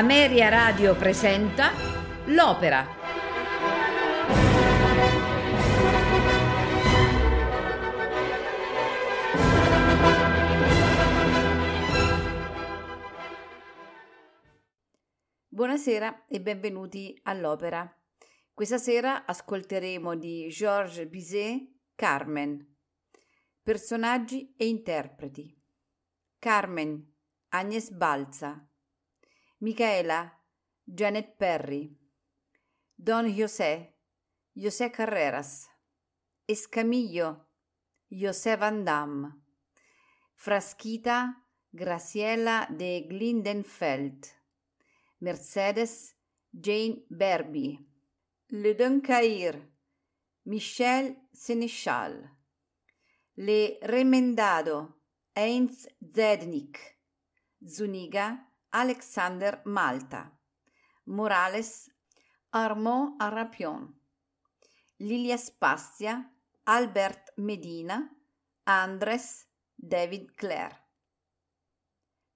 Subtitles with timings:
[0.00, 1.72] Ameria Radio presenta
[2.28, 2.86] L'Opera.
[15.48, 17.86] Buonasera e benvenuti all'Opera.
[18.54, 22.66] Questa sera ascolteremo di Georges Bizet Carmen.
[23.62, 25.54] Personaggi e interpreti.
[26.38, 27.06] Carmen,
[27.50, 28.64] Agnes Balza.
[29.62, 30.40] Michaela,
[30.86, 31.94] Janet Perry,
[32.96, 33.94] Don José,
[34.54, 35.68] José Carreras,
[36.46, 37.46] Escamillo,
[38.08, 39.42] José Van Damme,
[40.34, 44.26] Fraschita, Graciela de Glindenfeld,
[45.18, 46.16] Mercedes,
[46.50, 47.78] Jane Berby,
[48.48, 49.60] Le Duncair,
[50.44, 52.34] Michel Sénéchal,
[53.36, 55.02] Le Remendado,
[55.34, 56.78] Heinz Zednik,
[57.62, 60.30] Zuniga, Alexander Malta,
[61.06, 61.90] Morales
[62.50, 64.00] Armand Arapion,
[64.98, 66.32] Lilia Spazia,
[66.64, 68.08] Albert Medina,
[68.64, 70.86] Andres David Clare.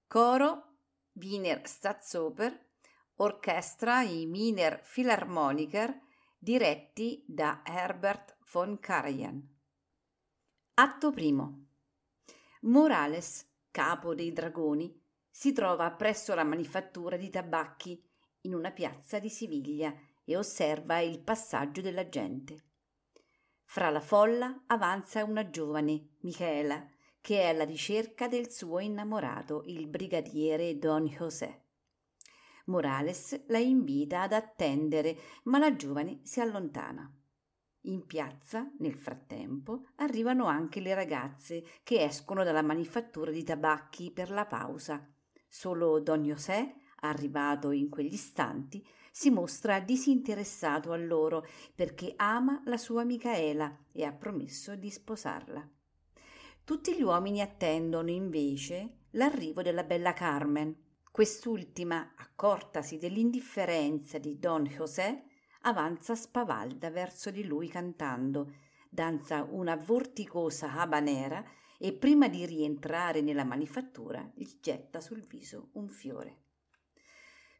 [0.07, 0.79] Coro
[1.13, 2.67] Wiener Staatsoper,
[3.15, 6.01] orchestra i Wiener Philharmoniker
[6.37, 9.41] diretti da Herbert von Karajan.
[10.73, 11.67] Atto primo.
[12.63, 15.04] Morales, capo dei dragoni,
[15.37, 18.01] si trova presso la manifattura di tabacchi
[18.43, 22.63] in una piazza di Siviglia e osserva il passaggio della gente.
[23.65, 26.87] Fra la folla avanza una giovane, Michela,
[27.19, 31.63] che è alla ricerca del suo innamorato, il brigadiere Don José.
[32.67, 37.13] Morales la invita ad attendere, ma la giovane si allontana.
[37.87, 44.29] In piazza, nel frattempo, arrivano anche le ragazze che escono dalla manifattura di tabacchi per
[44.31, 45.09] la pausa
[45.57, 52.75] Solo Don José, arrivato in quegli istanti, si mostra disinteressato a loro perché ama la
[52.75, 55.65] sua Micaela e ha promesso di sposarla.
[56.65, 60.75] Tutti gli uomini attendono invece l'arrivo della bella Carmen.
[61.09, 65.23] Quest'ultima, accortasi dell'indifferenza di Don José,
[65.61, 68.55] avanza spavalda verso di lui cantando,
[68.89, 71.41] danza una vorticosa habanera
[71.77, 76.43] e prima di rientrare nella manifattura gli getta sul viso un fiore.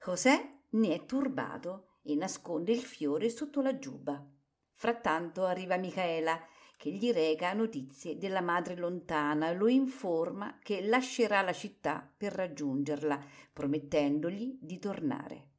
[0.06, 4.24] José ne è turbato e nasconde il fiore sotto la giuba.
[4.72, 6.40] Frattanto arriva Micaela
[6.78, 12.34] che gli reca notizie della madre lontana e lo informa che lascerà la città per
[12.34, 13.24] raggiungerla,
[13.54, 15.50] promettendogli di tornare.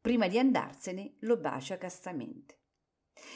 [0.00, 2.61] Prima di andarsene lo bacia castamente.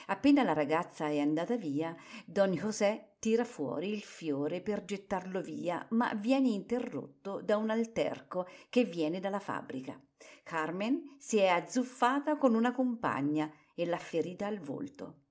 [0.06, 1.94] Appena la ragazza è andata via,
[2.24, 8.46] don José tira fuori il fiore per gettarlo via, ma viene interrotto da un alterco
[8.68, 10.00] che viene dalla fabbrica.
[10.42, 15.24] Carmen si è azzuffata con una compagna e l'ha ferita al volto.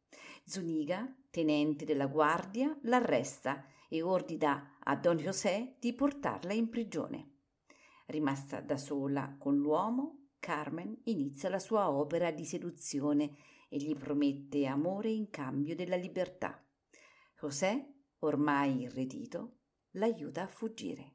[0.43, 7.31] Zuniga, tenente della guardia, l'arresta e ordina a don José di portarla in prigione.
[8.07, 13.35] Rimasta da sola con l'uomo, Carmen inizia la sua opera di seduzione
[13.67, 16.63] e gli promette amore in cambio della libertà.
[17.39, 19.59] José, ormai irretito,
[19.91, 21.14] l'aiuta a fuggire.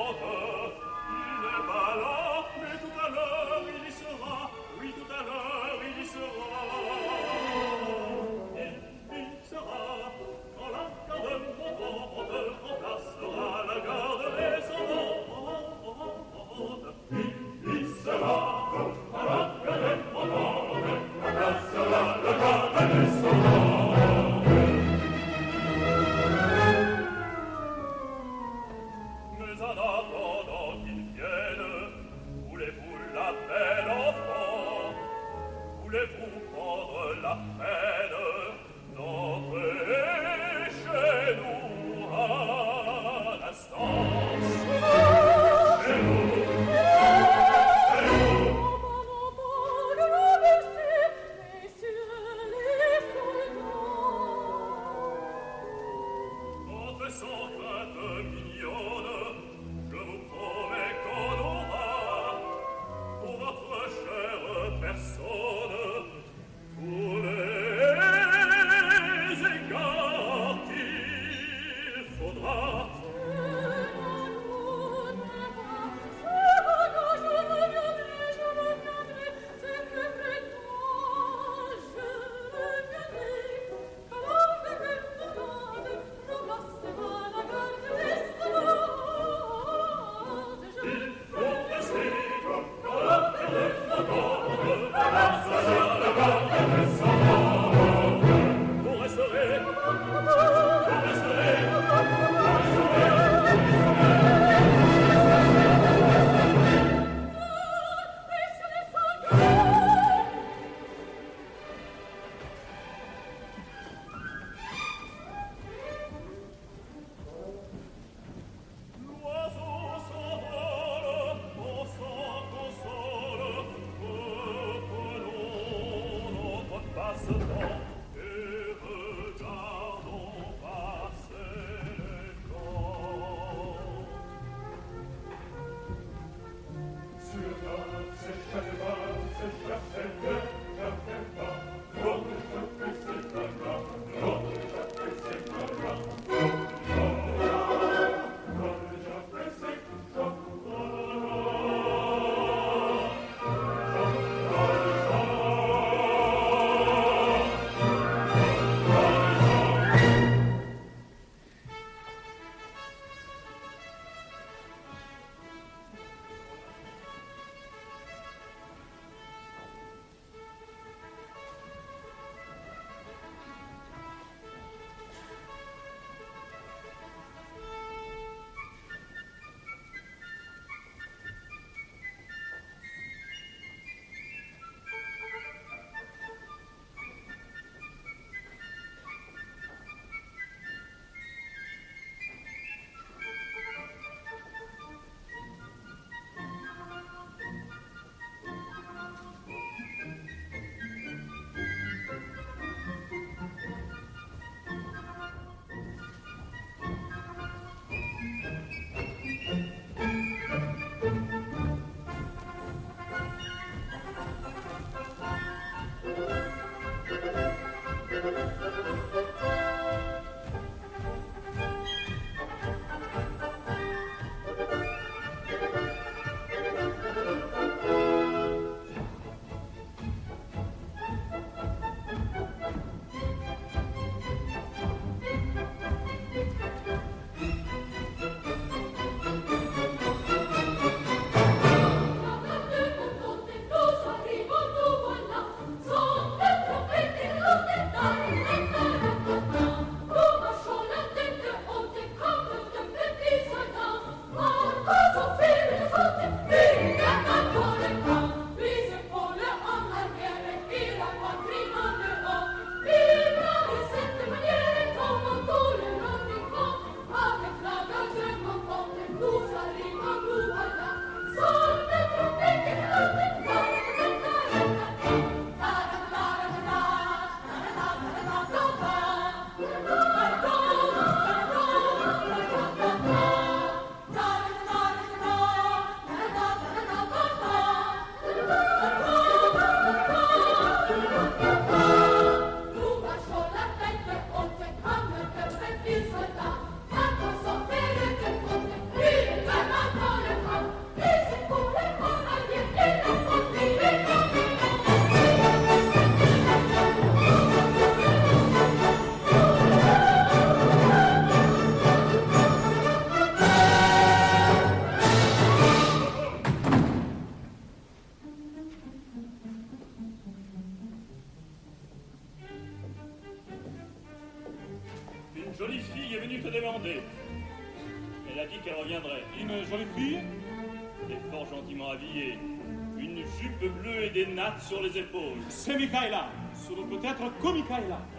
[1.95, 6.90] l'heure, mais tout à l'heure il y sera, oui tout à l'heure il y sera.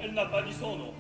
[0.03, 0.92] Elle n'a pas dit son nom.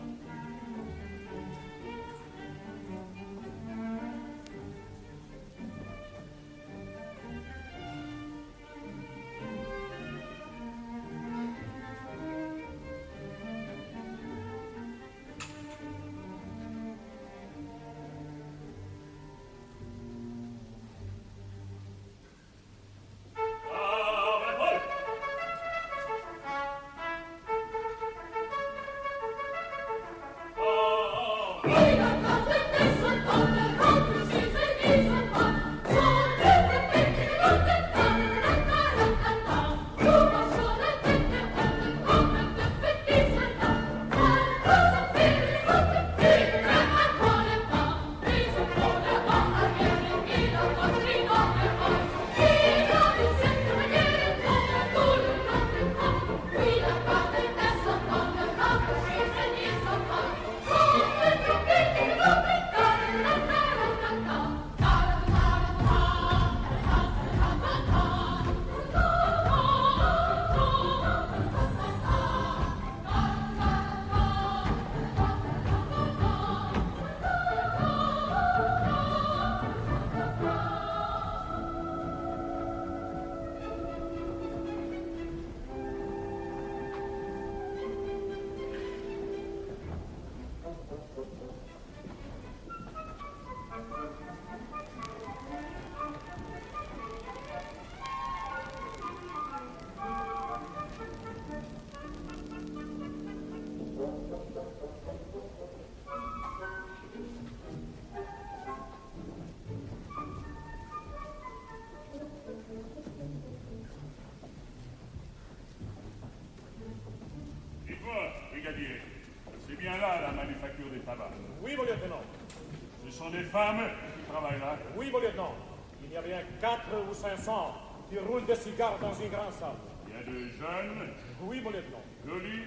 [123.52, 125.54] Femmes qui travaillent là Oui, mon lieutenant.
[126.02, 127.74] Il y a bien quatre ou cinq cents
[128.08, 129.76] qui roulent des cigares dans une grande salle.
[130.06, 131.08] Il y a de jeunes,
[131.42, 132.02] Oui, mon lieutenant.
[132.26, 132.64] jolis.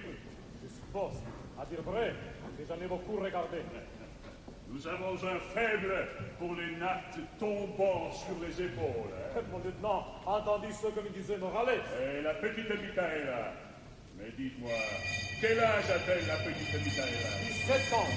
[0.62, 1.14] Je suppose,
[1.60, 2.14] à dire vrai,
[2.58, 3.58] que j'en ai beaucoup regardé.
[4.68, 5.94] Nous avons un faible
[6.40, 9.12] pour les nattes tombant sur les épaules.
[9.36, 9.40] hein.
[9.52, 11.80] Mon lieutenant, entendu ce que me disait Morales.
[12.02, 13.52] Et la petite Michaela.
[14.18, 14.72] Mais dites-moi,
[15.40, 17.30] quel âge a-t-elle la petite Michaela?
[17.46, 18.08] 17 ans.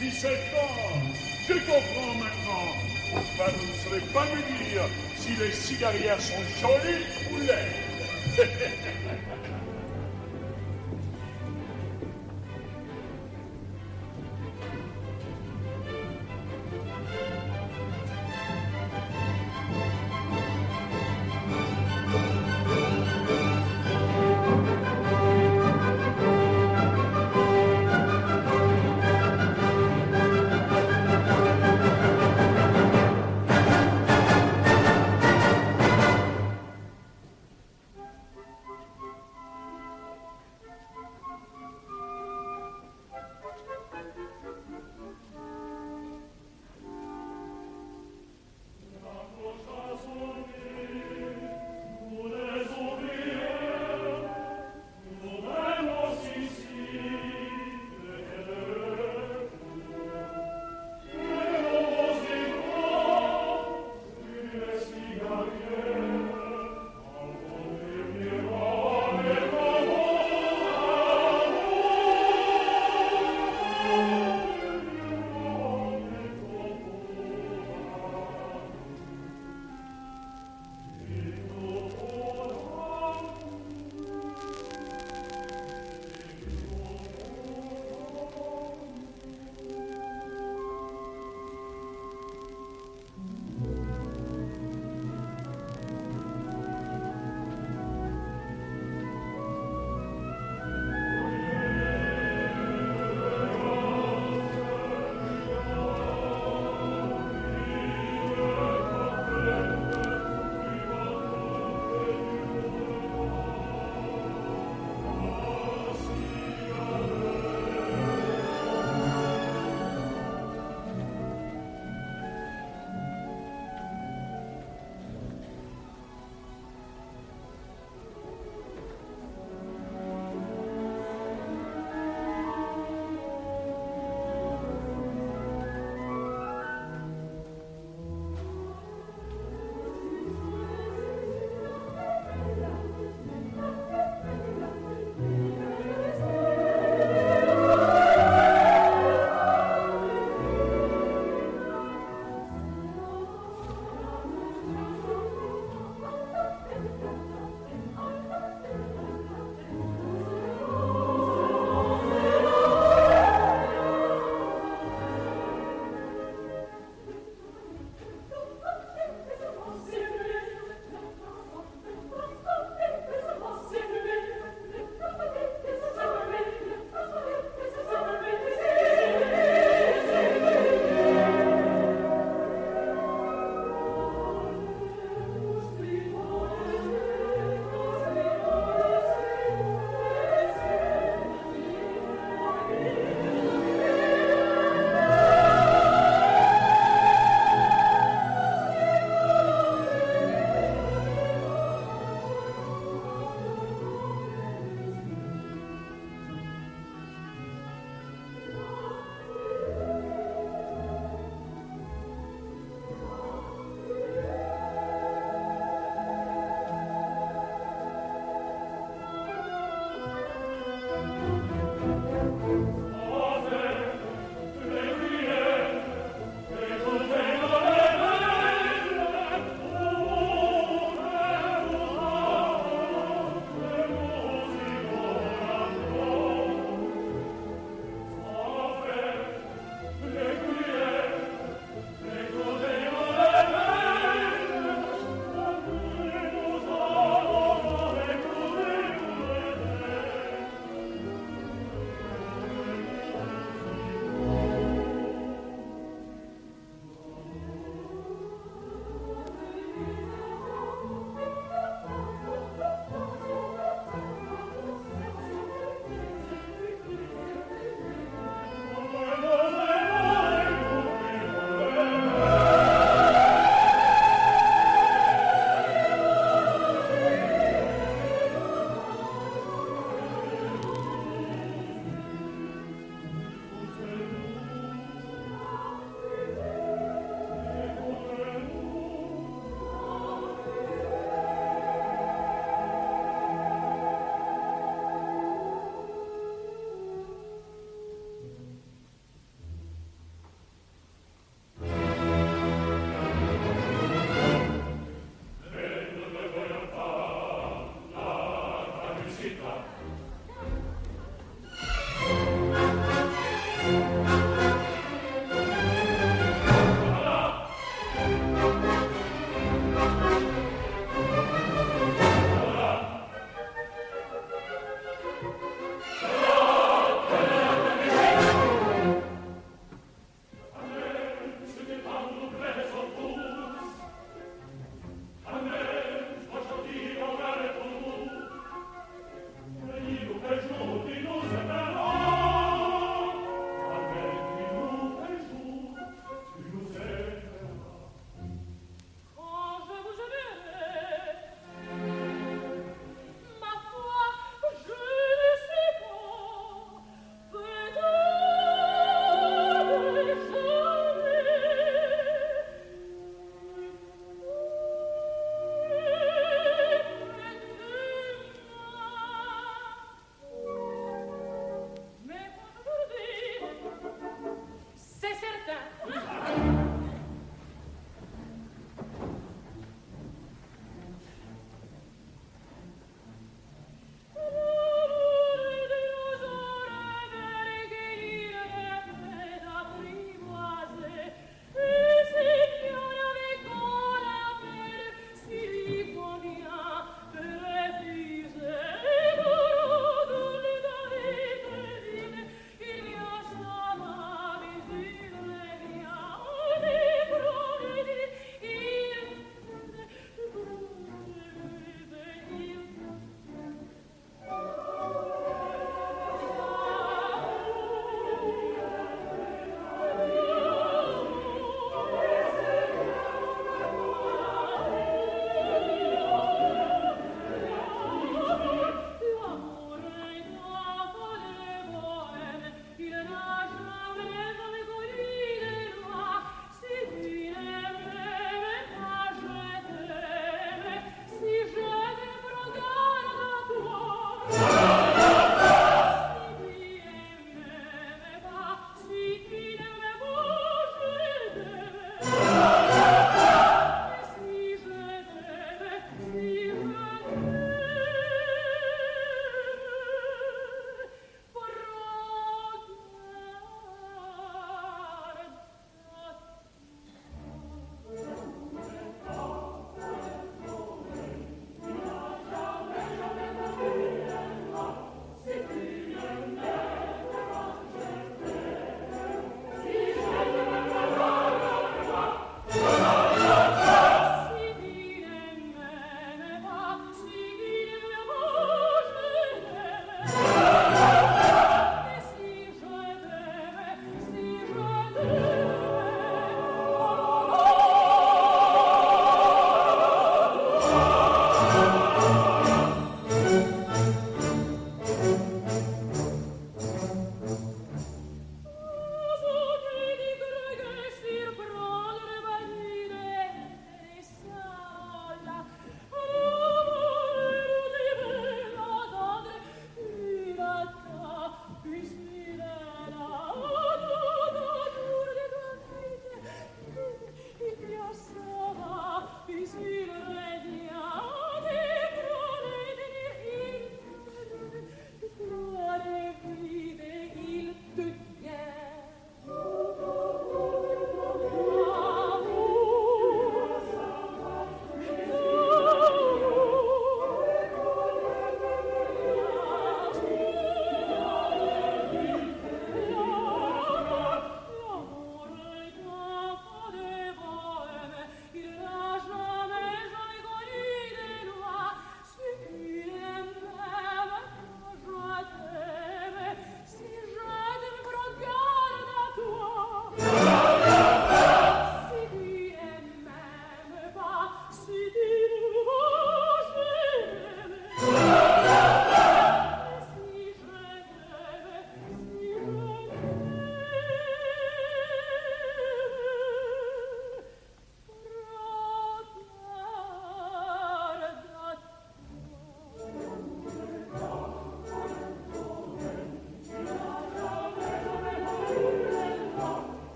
[0.00, 2.76] 17 ans Je comprends maintenant.
[3.10, 4.84] Vous ne saurez pas me dire
[5.16, 8.48] si les cigarières sont jolies ou laides.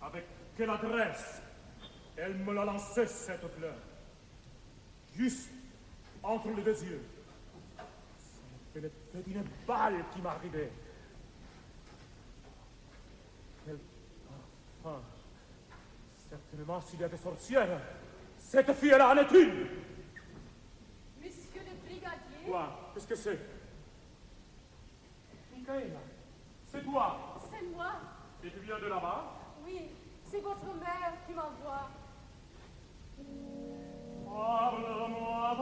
[0.00, 0.24] Avec
[0.56, 1.42] quelle adresse
[2.16, 3.74] Elle me l'a lancée, cette fleur.
[5.14, 5.50] Juste
[6.22, 7.02] entre les deux yeux.
[8.74, 10.70] C'est d'une balle qui m'arrivait.
[13.64, 13.78] Quel
[14.82, 15.00] parfum
[16.28, 17.80] Certainement, s'il y a des sorcières,
[18.38, 19.66] cette fille-là en est une.
[21.22, 22.46] Monsieur le brigadier?
[22.46, 22.90] Quoi?
[22.92, 23.38] Qu'est-ce que c'est?
[25.54, 26.00] Michaela,
[26.70, 27.25] c'est toi
[28.46, 29.24] Et tu viens de là-bas
[29.64, 29.90] Oui,
[30.22, 31.90] c'est votre mère qui m'envoie.
[34.24, 35.56] Parle-moi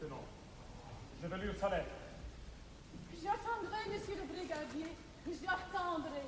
[0.00, 0.24] lieutenant.
[1.22, 1.86] Je vais lire sa lettre.
[3.22, 4.92] J'attendrai, monsieur le brigadier.
[5.26, 6.22] J'attendrai.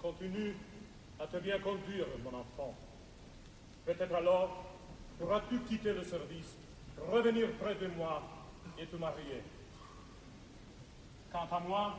[0.00, 0.54] Continue
[1.18, 2.74] à te bien conduire, mon enfant.
[3.86, 4.64] Peut-être alors
[5.18, 6.56] pourras-tu quitter le service,
[7.10, 8.22] revenir près de moi
[8.78, 9.42] et te marier.
[11.30, 11.98] Quant à moi,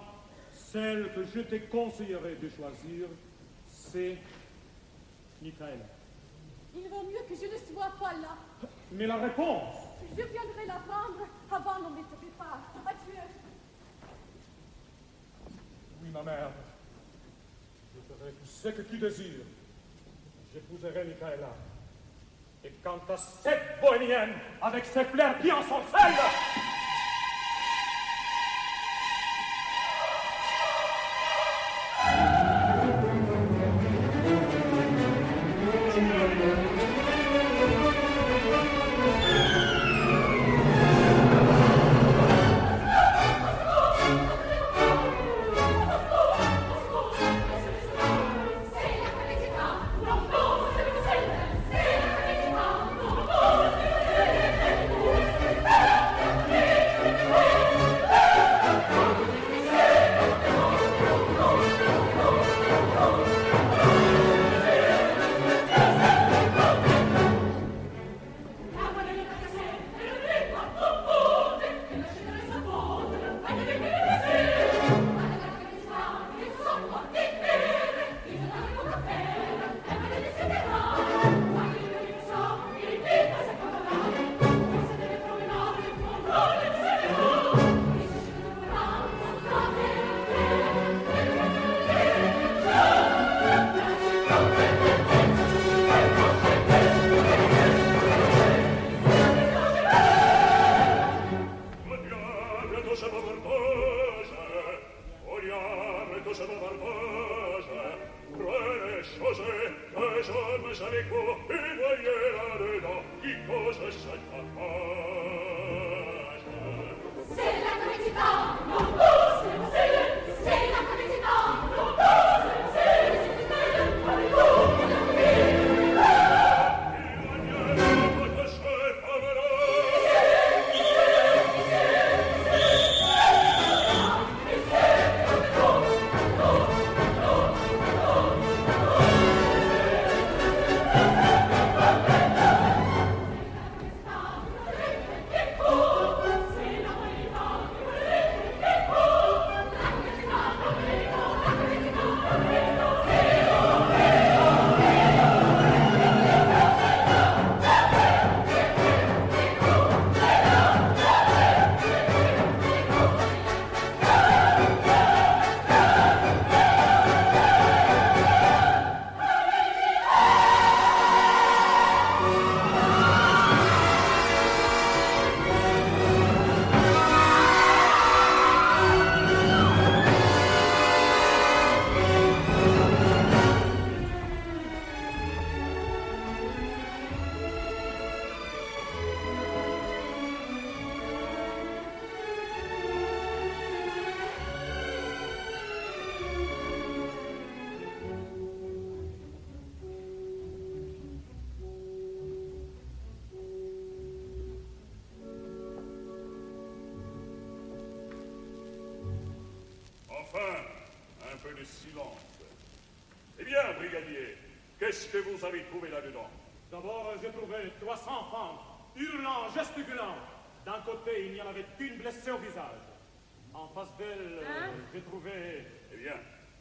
[0.51, 3.07] celle que je te conseillerais de choisir,
[3.67, 4.17] c'est
[5.41, 5.85] Michaela.
[6.75, 8.37] Il vaut mieux que je ne sois pas là.
[8.95, 9.75] Mais la réponse
[10.17, 12.59] Je viendrai la prendre avant mon départ.
[12.85, 13.19] Adieu.
[16.01, 16.51] Oui, ma mère.
[17.93, 19.45] Je ferai tout ce que tu désires.
[20.53, 21.49] J'épouserai Michaela.
[22.63, 24.31] Et quant à cette bohémienne,
[24.61, 26.64] avec ses fleurs qui en sont celles,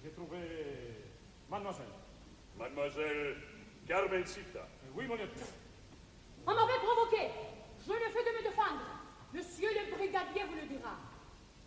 [0.05, 0.37] J'ai trouvé...
[1.51, 1.87] Mademoiselle.
[2.59, 3.37] mademoiselle
[3.89, 4.59] Carmencita.
[4.59, 5.47] Euh, Oui, mon lieutenant.
[6.47, 7.31] On m'avait provoqué.
[7.87, 8.83] Je ne fais de me défendre.
[9.33, 10.97] Monsieur le brigadier vous le dira.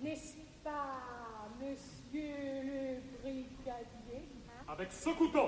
[0.02, 4.28] N'est-ce pas, monsieur le brigadier?
[4.68, 5.48] Avec ce couteau,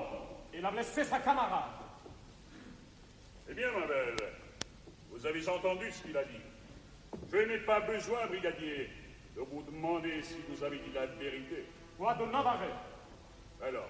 [0.52, 1.70] il a blessé sa camarade.
[3.50, 4.16] Eh bien, ma belle,
[5.12, 6.42] vous avez entendu ce qu'il a dit.
[7.32, 8.90] Je n'ai pas besoin, brigadier,
[9.36, 11.66] de vous demander si vous avez dit la vérité.
[12.00, 12.72] Quoi de Navarrais
[13.62, 13.90] Alors,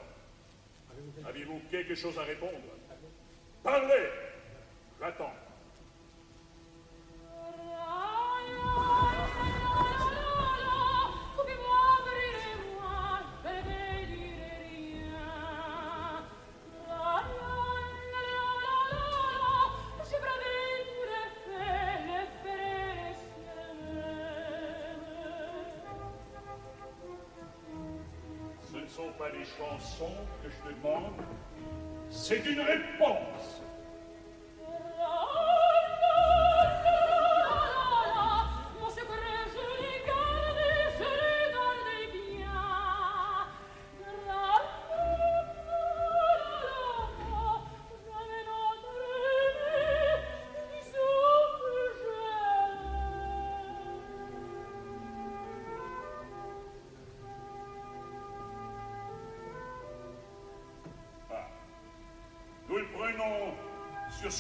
[1.28, 2.58] avez-vous quelque chose à répondre?
[3.64, 4.10] Parlez
[5.00, 5.32] J'attends.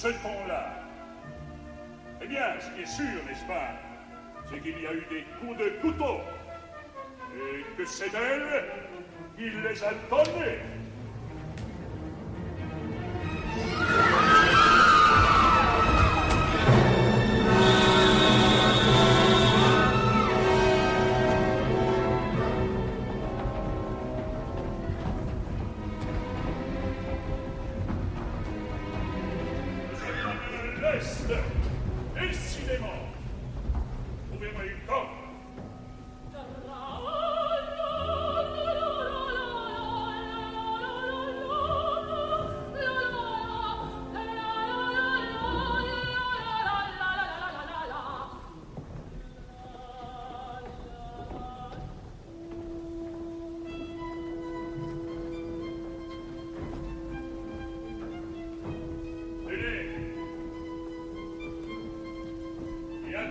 [0.01, 0.75] Ce ton-là.
[2.21, 3.71] Eh bien, ce qui est sûr, n'est-ce pas,
[4.49, 6.21] c'est qu'il y a eu des coups de couteau.
[7.35, 8.63] Et que c'est elle
[9.35, 10.59] qui les a donnés.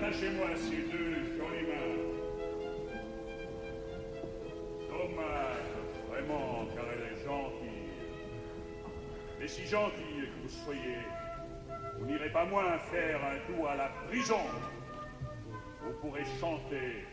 [0.08, 1.98] Et attachez-moi ces deux jolies mains.
[4.88, 5.68] Dommage,
[6.08, 7.90] vraiment, car elle est gentille.
[9.38, 10.98] Mais si gentille que vous soyez,
[11.98, 14.40] vous n'irez pas moins faire un tour à la prison.
[15.82, 17.04] Vous pourrez chanter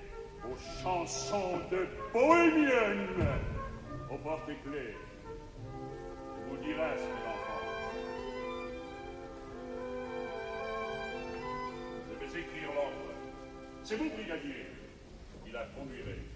[0.43, 3.07] vos chansons de bohémienne
[4.09, 4.95] au porte-clés.
[6.49, 7.34] vous dira ce
[13.87, 14.65] C'est vous, brigadier,
[15.45, 16.34] qui la conduirez.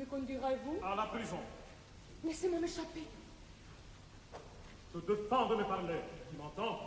[0.00, 1.38] Me conduirez-vous À la prison.
[2.24, 3.06] Laissez-moi m'échapper.
[4.94, 6.00] Je défends de me parler.
[6.30, 6.80] Tu m'entends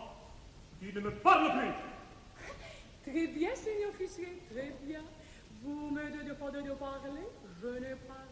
[0.80, 5.02] Tu ne me parles plus Très bien, seigneur officier, très bien.
[5.62, 7.24] Vous me demandez de parler,
[7.62, 8.23] je ne parlerai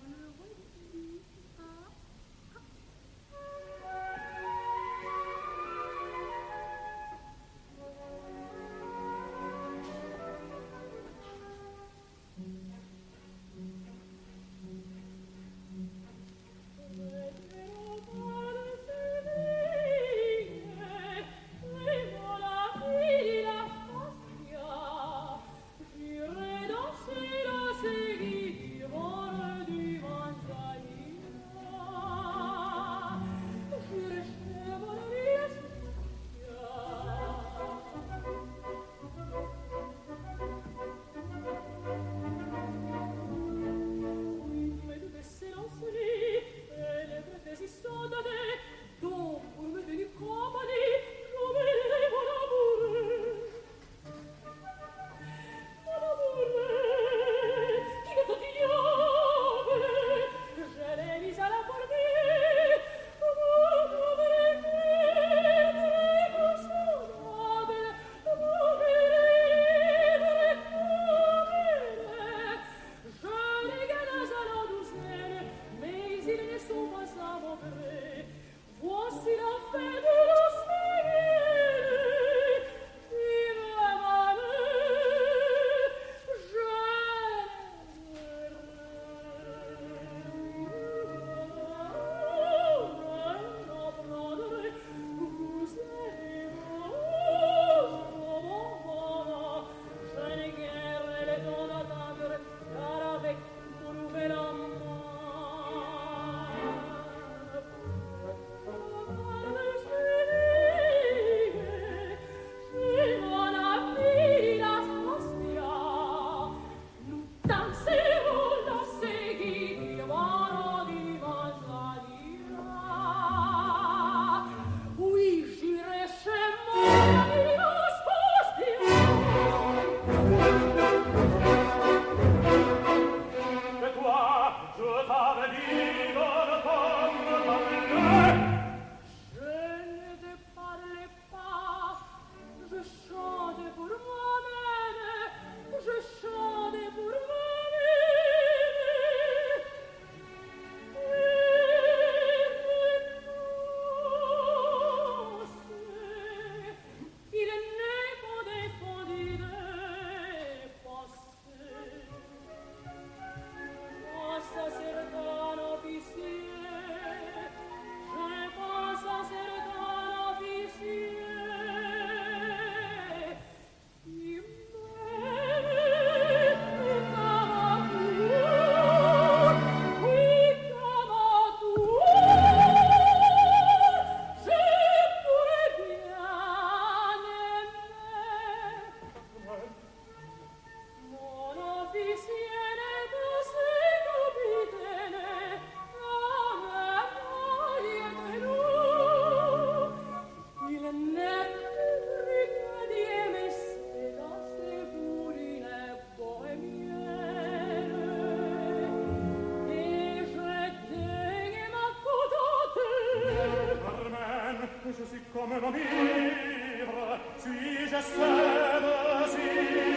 [215.34, 218.84] Comme mon livre, suis-je seul,
[219.30, 219.91] si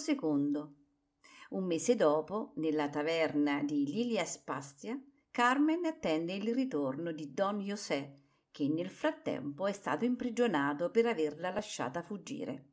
[0.00, 0.76] Secondo.
[1.50, 4.98] Un mese dopo, nella taverna di Lilia Spastia,
[5.30, 8.14] Carmen attende il ritorno di Don José,
[8.50, 12.70] che nel frattempo è stato imprigionato per averla lasciata fuggire.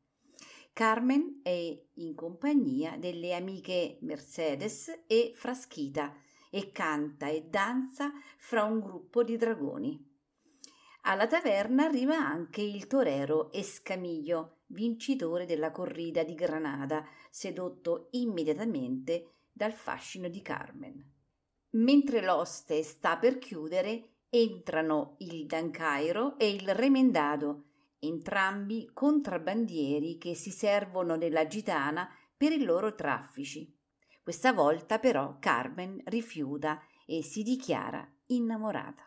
[0.71, 6.15] Carmen è in compagnia delle amiche Mercedes e Fraschita
[6.49, 10.16] e canta e danza fra un gruppo di dragoni.
[11.10, 19.72] Alla taverna arriva anche il torero Escamillo, vincitore della corrida di Granada, sedotto immediatamente dal
[19.72, 21.01] fascino di Carmen.
[21.76, 27.68] Mentre l'oste sta per chiudere, entrano il Dancairo e il Remendado,
[27.99, 33.74] entrambi contrabbandieri che si servono della gitana per i loro traffici.
[34.22, 39.07] Questa volta però Carmen rifiuta e si dichiara innamorata.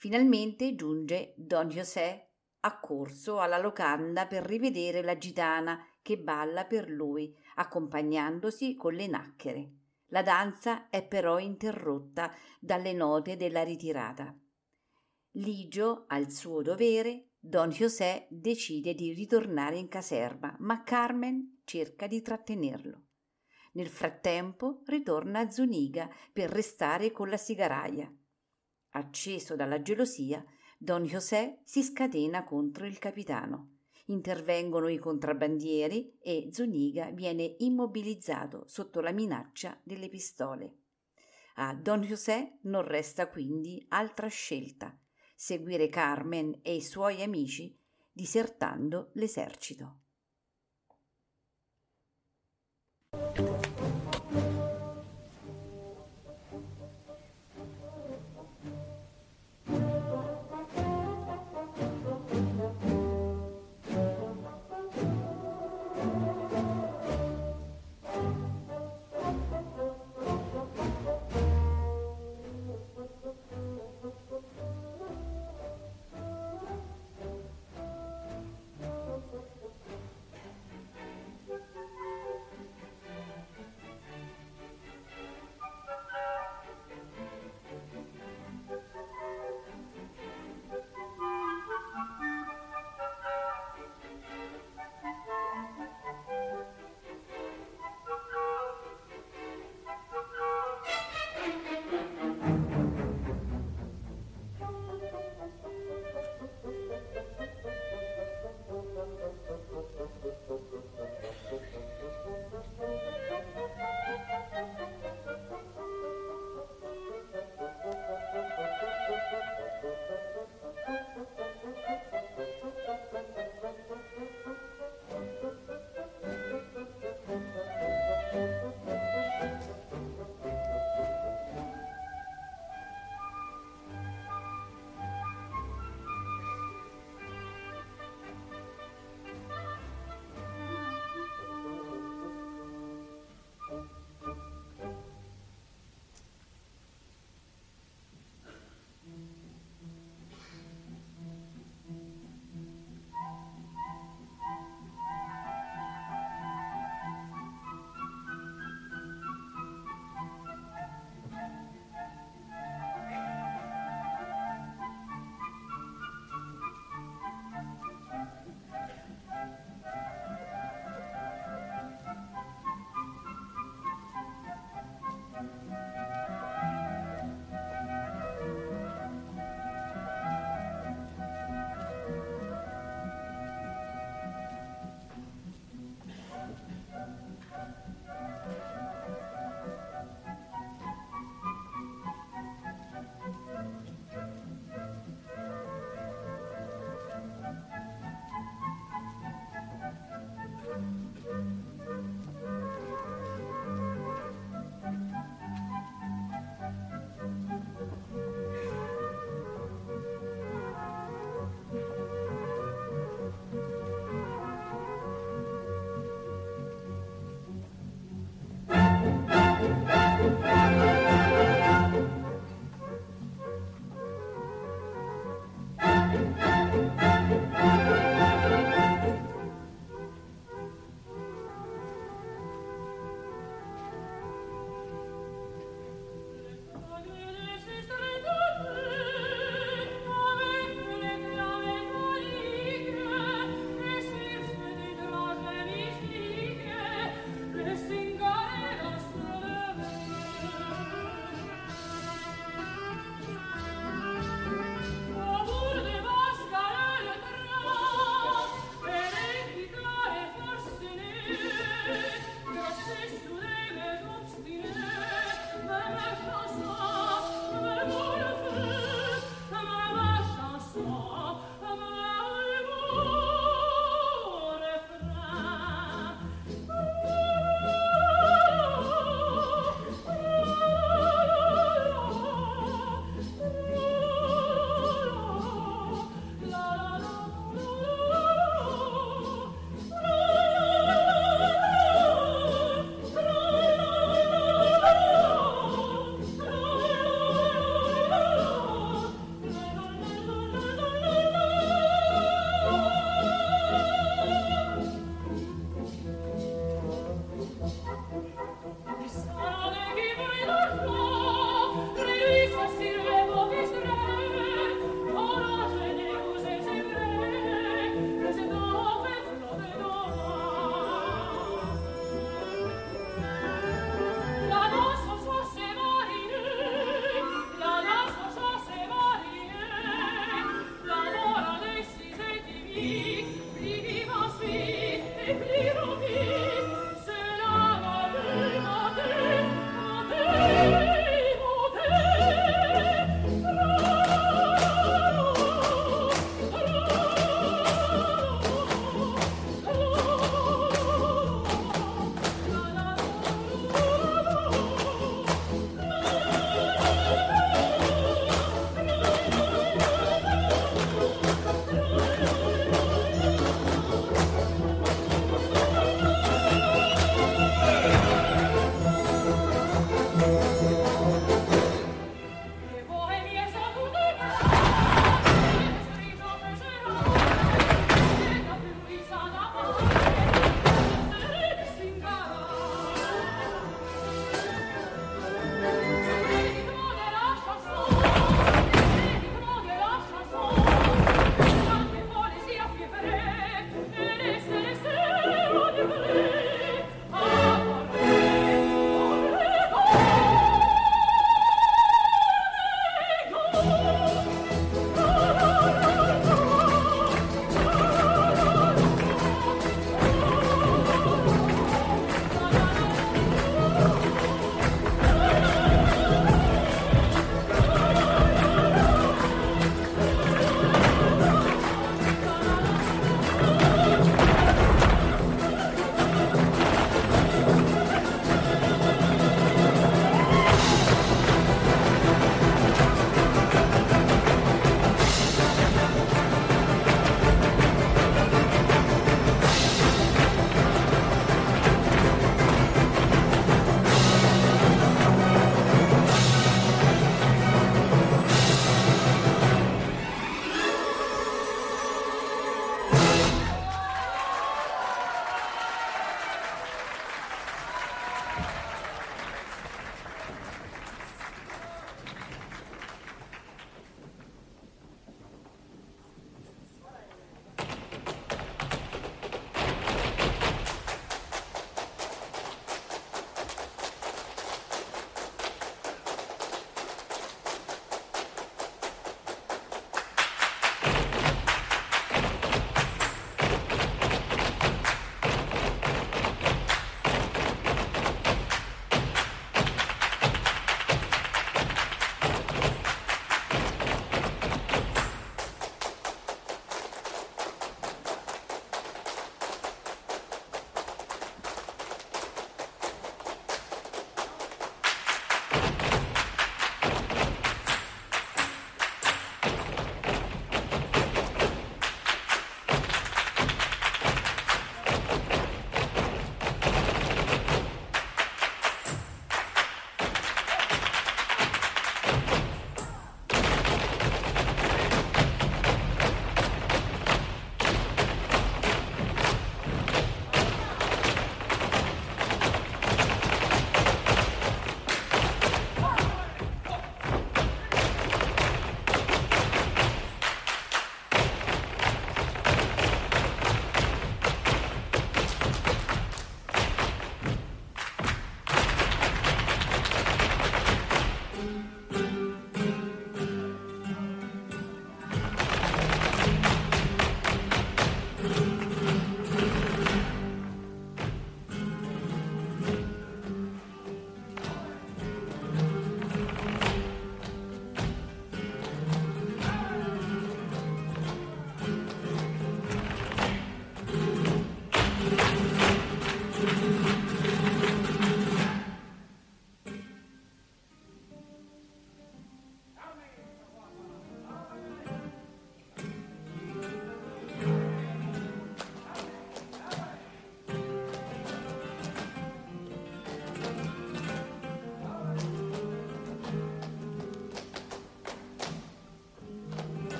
[0.00, 2.30] Finalmente giunge Don José
[2.60, 9.72] accorso alla locanda per rivedere la gitana che balla per lui, accompagnandosi con le nacchere.
[10.06, 14.34] La danza è però interrotta dalle note della ritirata.
[15.32, 22.06] Ligio ha il suo dovere, Don José decide di ritornare in caserma, ma Carmen cerca
[22.06, 23.02] di trattenerlo.
[23.72, 28.10] Nel frattempo ritorna a Zuniga per restare con la sigaraia.
[28.90, 30.44] Acceso dalla gelosia,
[30.78, 33.76] Don José si scatena contro il capitano.
[34.06, 40.76] Intervengono i contrabbandieri e Zuniga viene immobilizzato sotto la minaccia delle pistole.
[41.56, 44.96] A Don José non resta quindi altra scelta
[45.40, 47.74] seguire Carmen e i suoi amici
[48.12, 50.00] disertando l'esercito.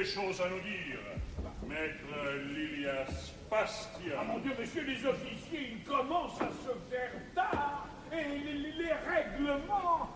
[0.00, 0.98] Quelque chose à nous dire.
[1.68, 4.14] Maître Lilias Pastia.
[4.18, 7.86] Ah mon Dieu, monsieur les officiers, il commence à se faire tard.
[8.12, 10.08] Et les, les- règlements.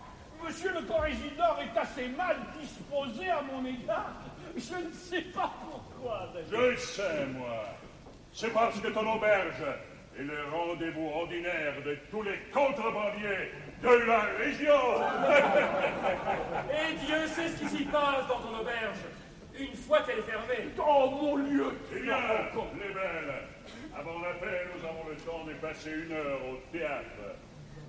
[0.43, 4.11] Monsieur le corrégidor est assez mal disposé à mon égard.
[4.57, 6.29] Je ne sais pas pourquoi.
[6.51, 7.63] Je le sais, moi.
[8.33, 9.63] C'est parce que ton auberge
[10.19, 13.51] est le rendez-vous ordinaire de tous les contrebandiers
[13.81, 14.81] de la région.
[16.71, 18.97] Et Dieu sait ce qui s'y passe dans ton auberge,
[19.59, 20.69] une fois qu'elle est fermée.
[20.79, 23.33] Oh mon lieu Eh bien, les belles,
[23.97, 27.37] avant la paix, nous avons le temps de passer une heure au théâtre.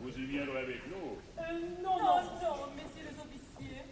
[0.01, 1.19] Vous y viendrez avec nous.
[1.39, 1.43] Euh,
[1.83, 3.83] non, non, non, messieurs les officiers.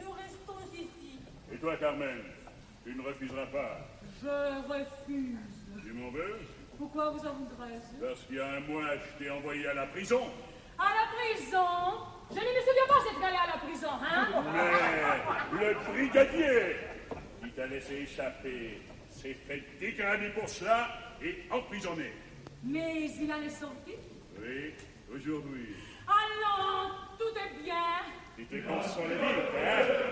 [0.00, 1.18] Nous restons ici.
[1.52, 2.22] Et toi, Carmen,
[2.84, 3.78] tu ne refuseras pas.
[4.22, 5.38] Je refuse.
[5.84, 6.40] Tu m'en veux?
[6.78, 8.04] Pourquoi vous en voudrais-je?
[8.04, 10.22] Parce qu'il y a un mois, je t'ai envoyé à la prison.
[10.78, 11.66] À la prison?
[12.30, 14.28] Je ne me souviens pas s'être allé à la prison, hein?
[15.52, 16.76] Mais le brigadier
[17.60, 18.80] t'a laissé échapper
[19.10, 20.88] s'est fait dégrader pour cela
[21.22, 22.10] et emprisonné.
[22.64, 23.92] Mais il en est sorti.
[24.40, 24.72] Oui,
[25.14, 25.74] aujourd'hui.
[26.08, 27.74] Allons, tout est bien.
[28.38, 30.10] Tu t'es consolé vite, hein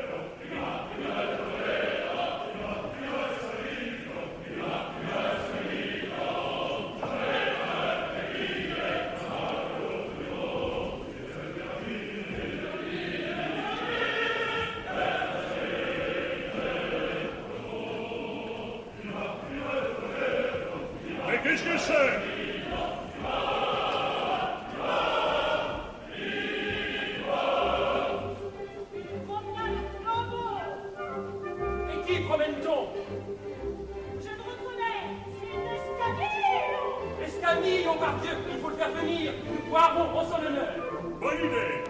[32.08, 32.88] qui promène-t-on
[34.20, 35.00] Je le reconnais,
[35.36, 36.56] c'est l'escalier
[37.24, 39.32] Escamille, oh par Dieu, il faut le faire venir.
[39.68, 40.68] Poiron, en son honneur.
[41.20, 41.84] Bonne idée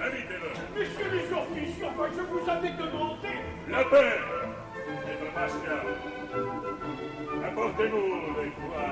[0.00, 3.28] Invitez-le Messieurs les officiers, enfin, je vous avais demandé.
[3.68, 4.20] La paix
[5.06, 5.86] Maître Pascal
[7.48, 8.84] Apportez-nous des quoi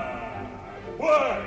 [0.99, 1.39] Boire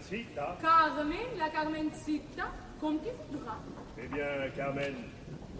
[0.00, 2.48] Carmencita Carmen, la Carmencita,
[2.80, 3.58] comme tu voudras.
[3.98, 4.94] Eh bien, Carmen,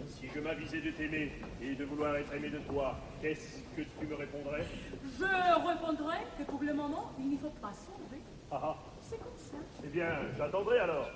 [0.07, 1.31] si je m'avisais de t'aimer
[1.61, 4.63] et de vouloir être aimé de toi, qu'est-ce que tu me répondrais?
[5.19, 5.23] Je
[5.67, 8.21] répondrai que pour le moment, il n'y faut pas songer.
[8.51, 8.75] Ah ah.
[9.01, 9.57] C'est comme ça.
[9.83, 11.09] Eh bien, j'attendrai alors.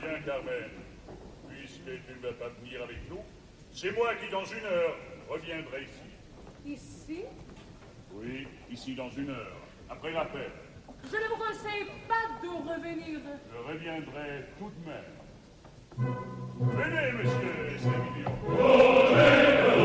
[0.00, 0.70] Bien, Carmen,
[1.48, 3.20] puisque tu ne vas pas venir avec nous,
[3.72, 4.96] c'est moi qui, dans une heure,
[5.28, 6.02] reviendrai ici.
[6.64, 7.24] Ici,
[8.12, 9.56] Oui, ici dans une heure,
[9.90, 10.50] après l'appel.
[11.10, 13.20] Je ne vous conseille pas de revenir.
[13.52, 15.16] Je reviendrai tout de même.
[16.58, 18.32] Venez, monsieur Saint-Million.
[18.44, 19.75] Pourquoi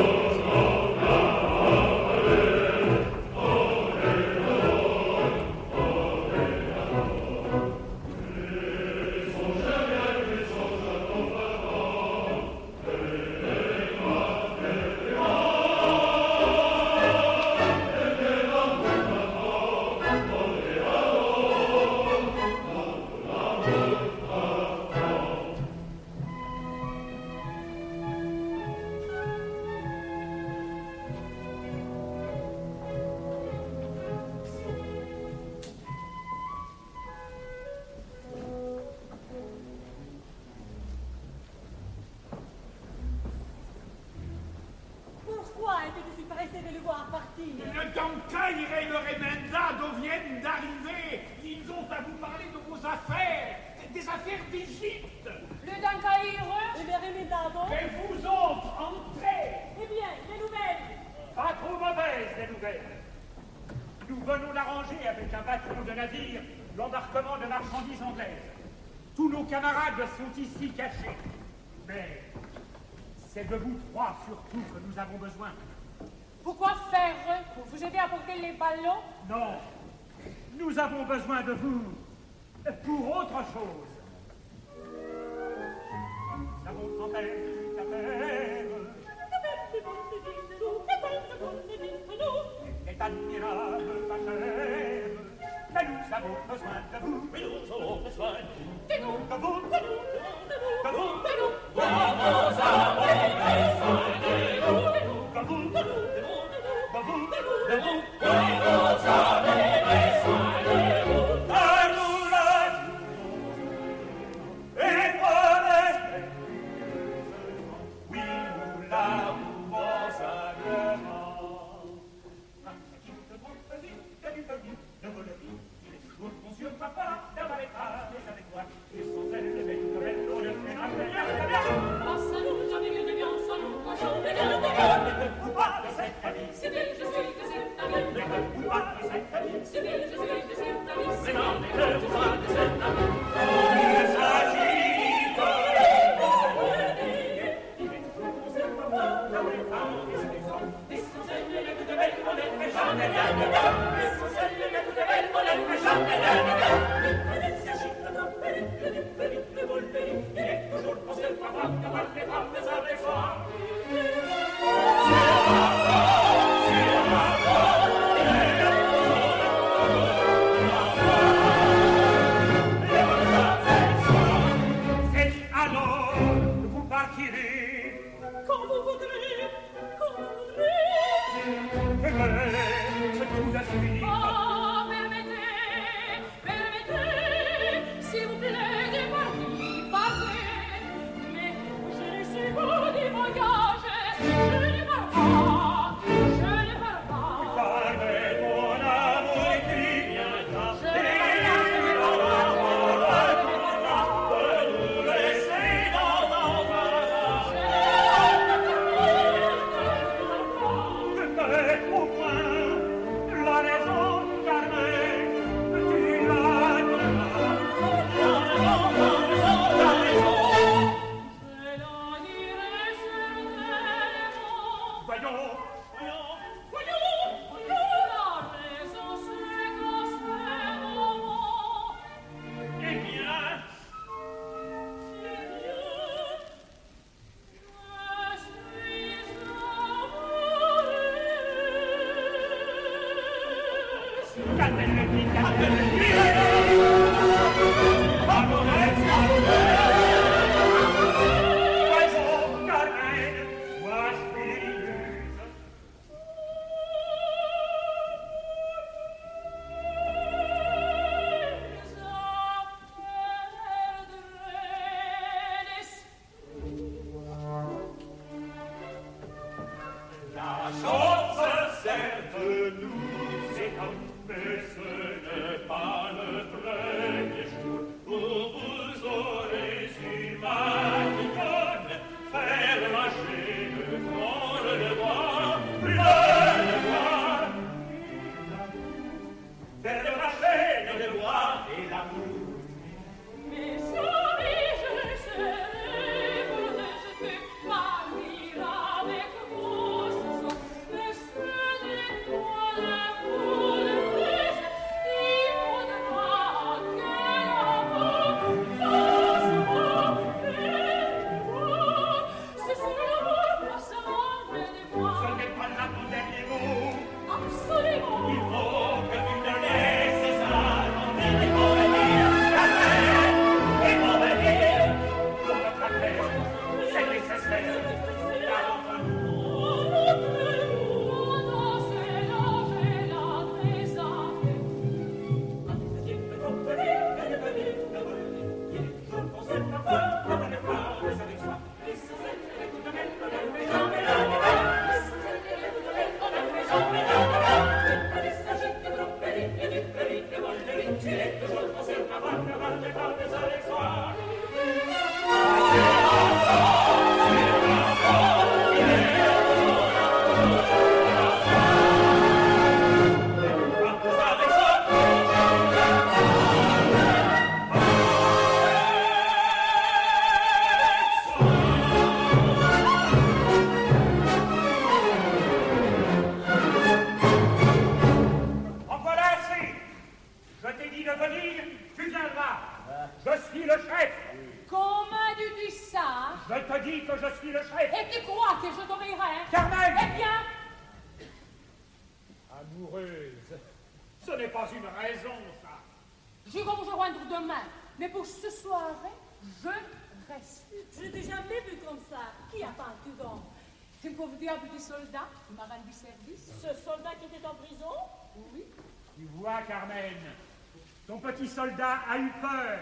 [411.55, 412.79] soldat a eu peur.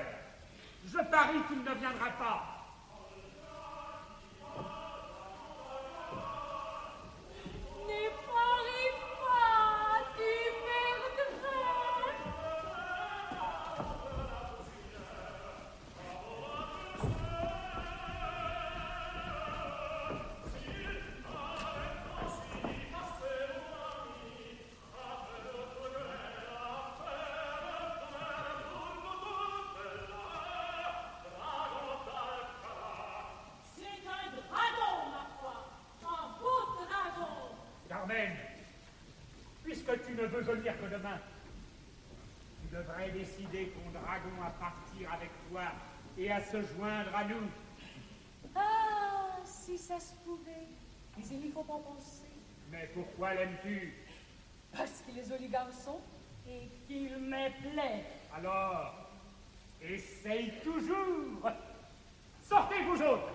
[0.86, 2.10] Je parie qu'il ne viendra
[43.30, 45.64] décider ton dragon à partir avec toi
[46.18, 47.48] et à se joindre à nous.
[48.56, 50.68] Ah, si ça se pouvait.
[51.18, 52.26] Mais il n'y faut pas penser.
[52.72, 53.94] Mais pourquoi l'aimes-tu?
[54.76, 56.00] Parce qu'il est joli garçon
[56.48, 58.06] et qu'il me plaît.
[58.36, 58.94] Alors,
[59.82, 61.52] essaye toujours.
[62.42, 63.34] Sortez, vous autres.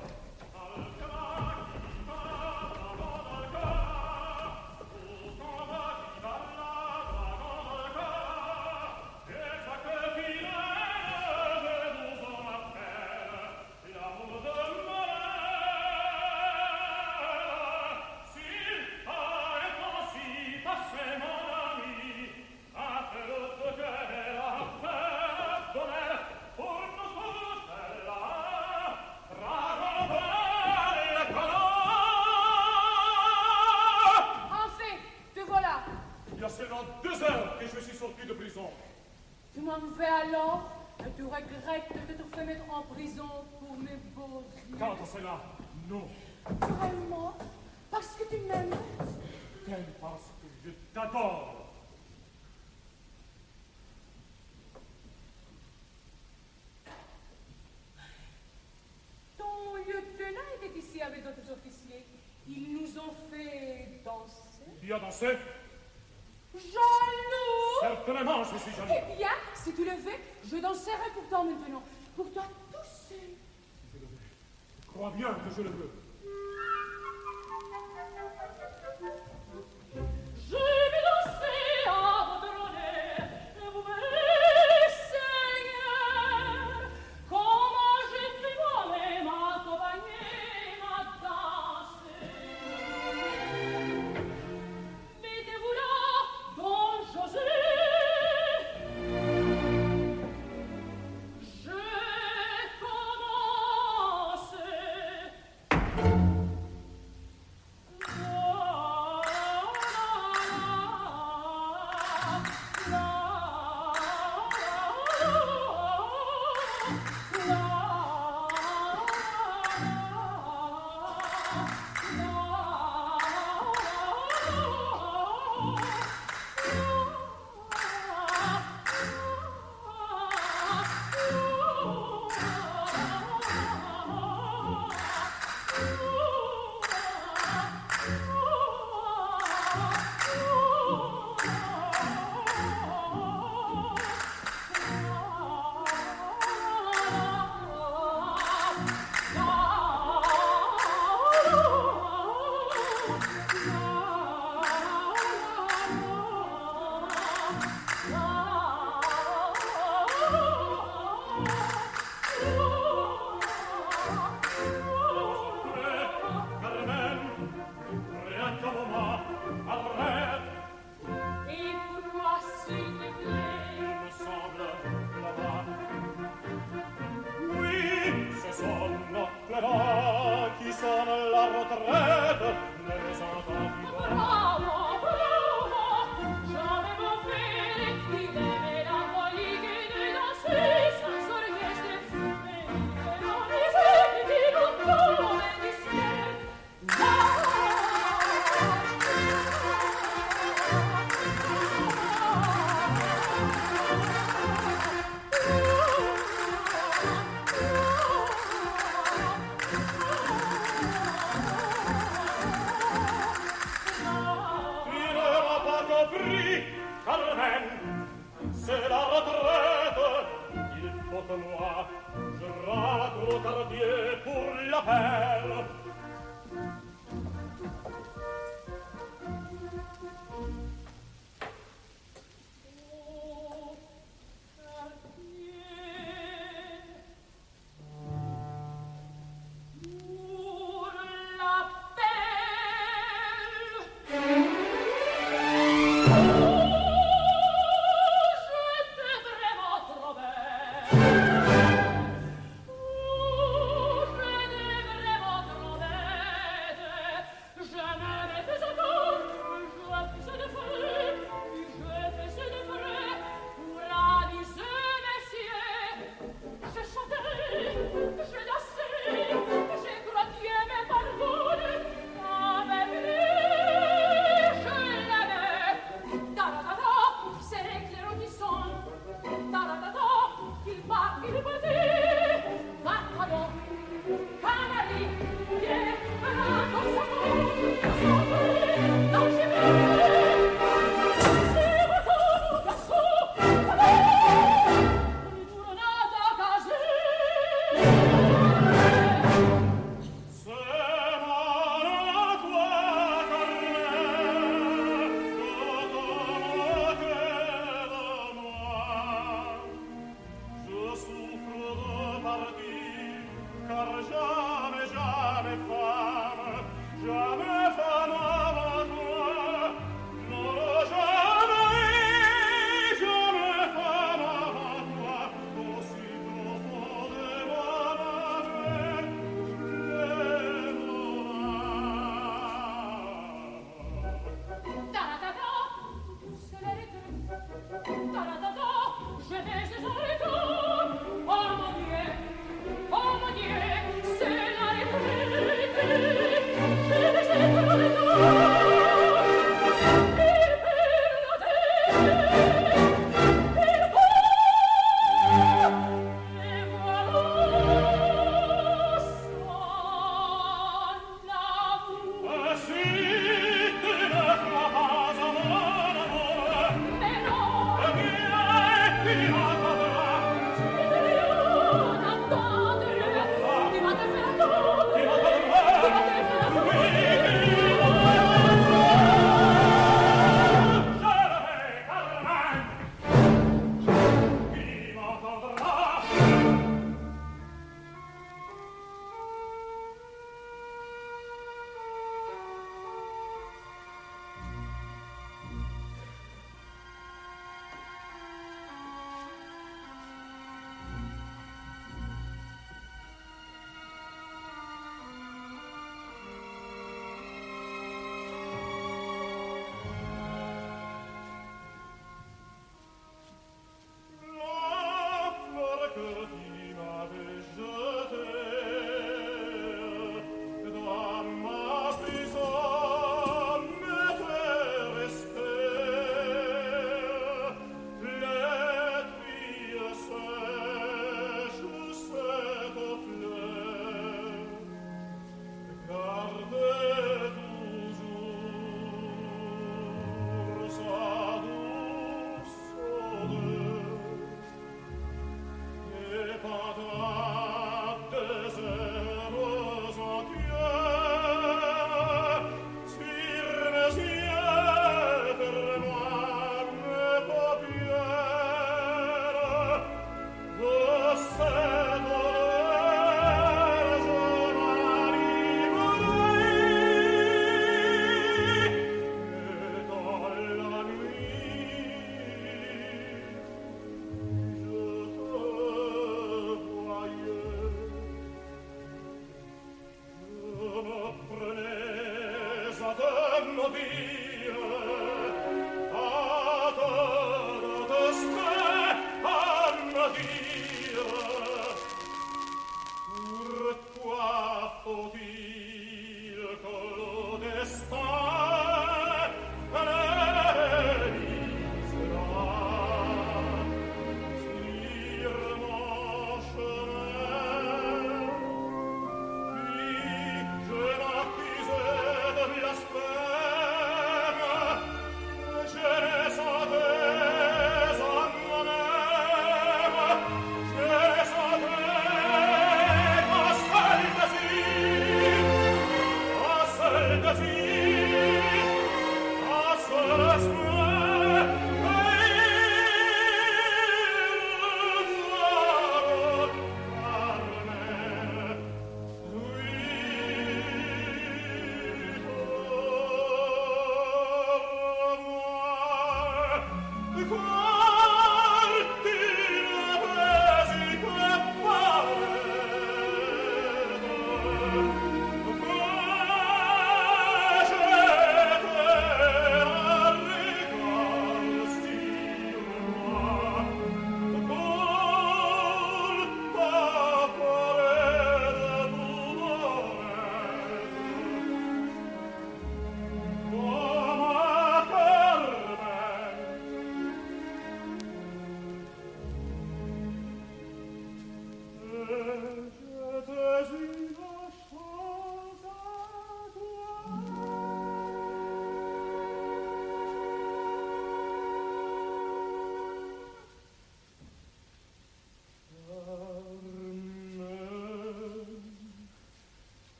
[65.20, 65.38] Jaloux
[67.80, 68.90] Certainement, je suis jaloux.
[68.90, 71.82] Eh bien, si tu le veux, je danserai pour toi maintenant.
[72.16, 72.42] Pour toi
[72.72, 72.78] tout
[73.08, 73.18] seul.
[74.92, 75.90] Crois bien que je le veux.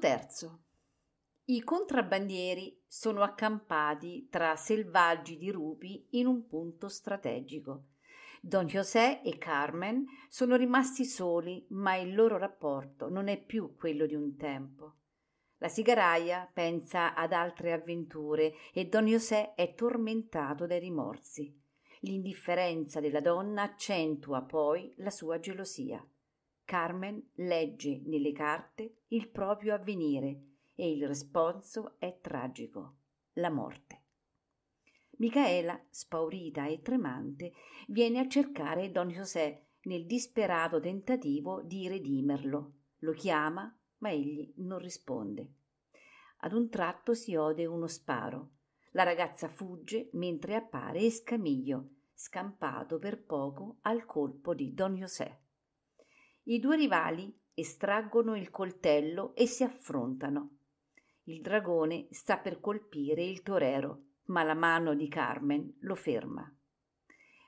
[0.00, 0.62] Terzo.
[1.44, 7.88] I contrabbandieri sono accampati tra selvaggi dirupi in un punto strategico.
[8.40, 14.06] Don José e Carmen sono rimasti soli, ma il loro rapporto non è più quello
[14.06, 14.94] di un tempo.
[15.58, 21.54] La sigaraia pensa ad altre avventure e Don José è tormentato dai rimorsi.
[22.00, 26.02] L'indifferenza della donna accentua poi la sua gelosia.
[26.70, 30.42] Carmen legge nelle carte il proprio avvenire
[30.76, 32.98] e il responso è tragico,
[33.32, 34.02] la morte.
[35.16, 37.54] Micaela, spaurita e tremante,
[37.88, 42.74] viene a cercare Don José nel disperato tentativo di redimerlo.
[42.98, 45.54] Lo chiama, ma egli non risponde.
[46.42, 48.50] Ad un tratto si ode uno sparo.
[48.92, 55.48] La ragazza fugge mentre appare Escamiglio, scampato per poco al colpo di Don José.
[56.50, 60.56] I due rivali estraggono il coltello e si affrontano.
[61.26, 66.52] Il dragone sta per colpire il torero, ma la mano di Carmen lo ferma.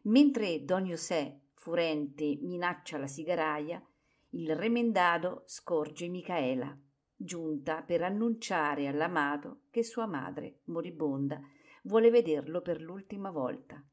[0.03, 3.85] Mentre Don José, furente, minaccia la sigaraia,
[4.31, 6.73] il remendado scorge Micaela,
[7.17, 11.41] giunta per annunciare all'amato che sua madre, moribonda,
[11.83, 13.85] vuole vederlo per l'ultima volta.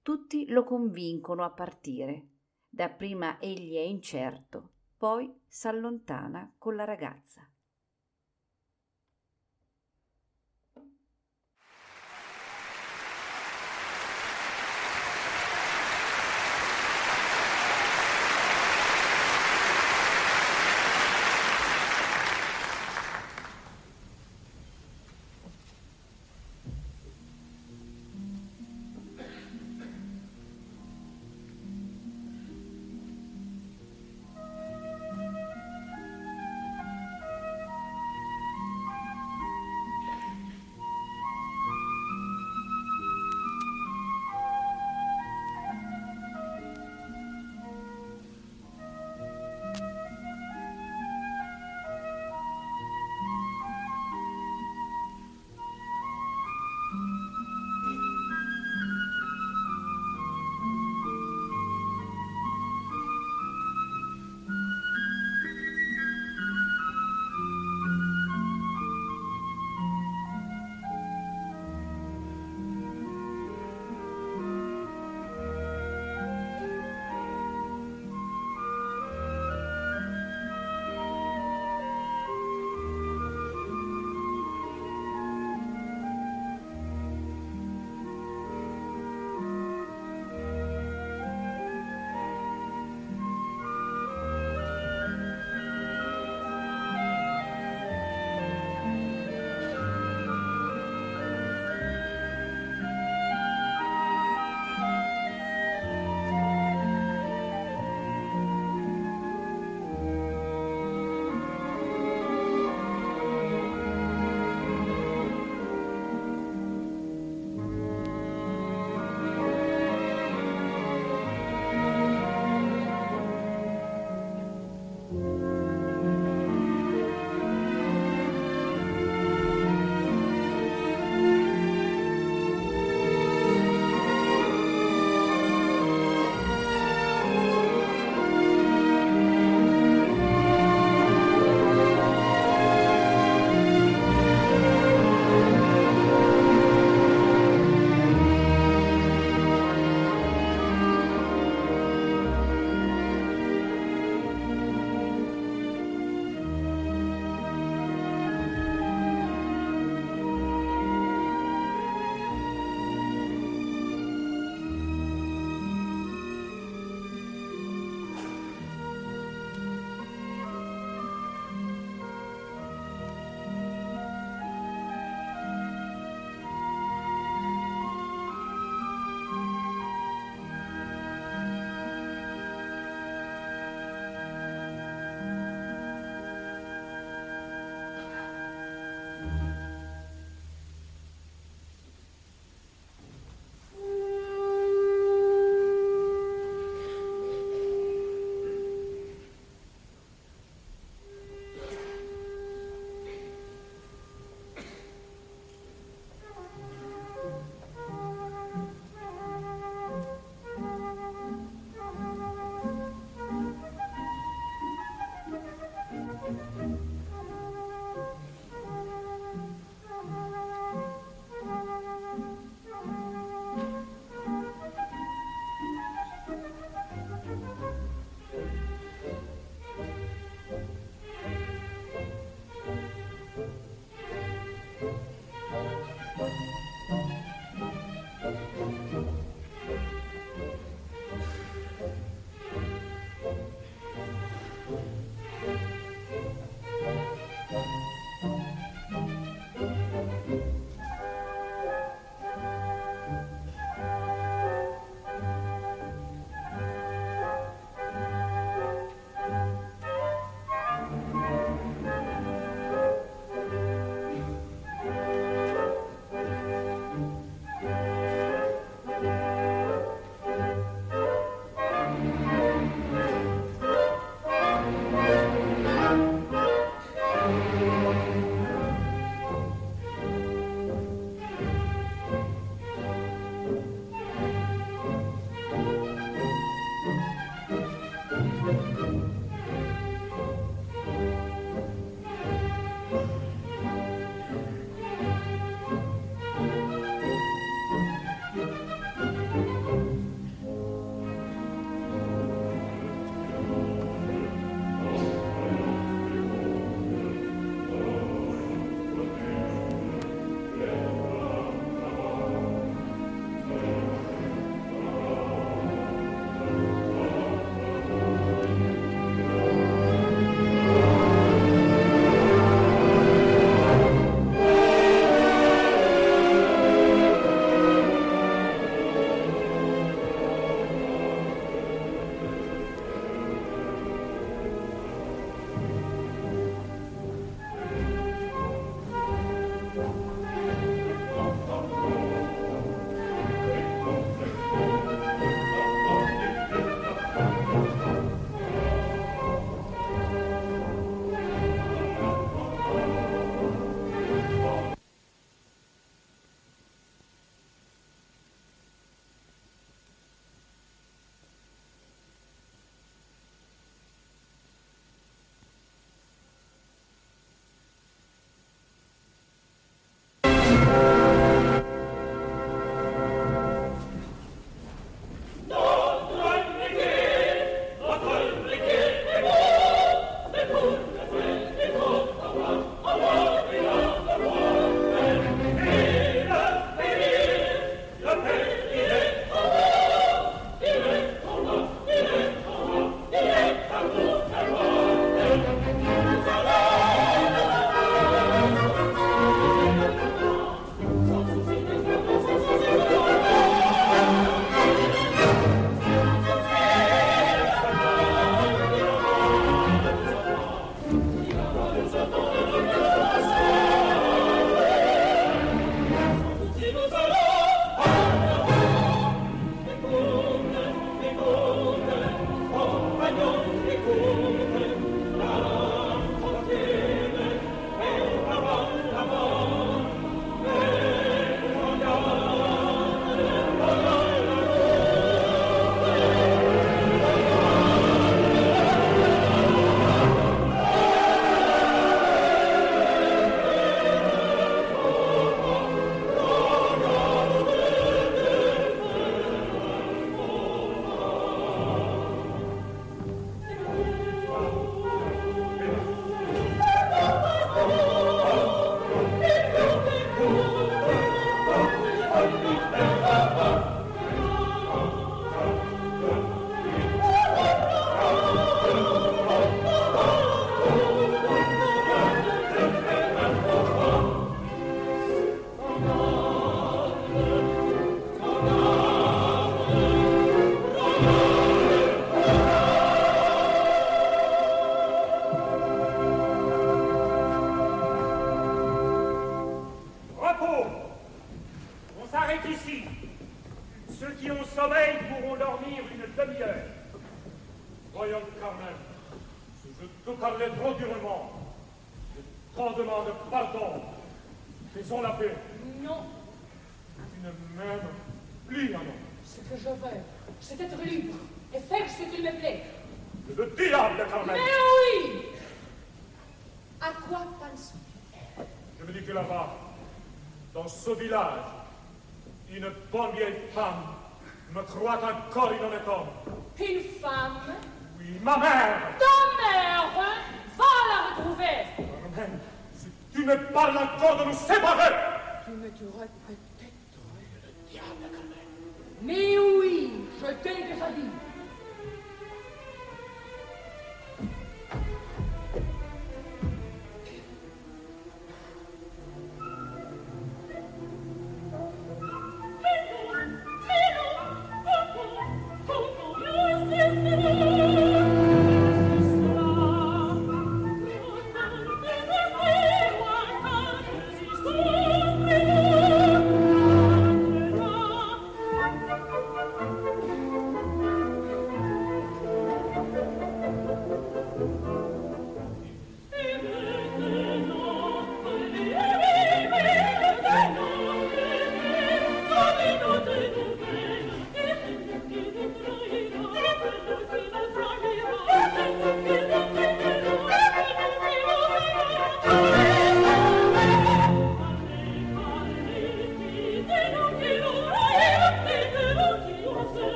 [0.00, 2.26] Tutti lo convincono a partire.
[2.74, 7.46] Dapprima egli è incerto, poi s'allontana con la ragazza.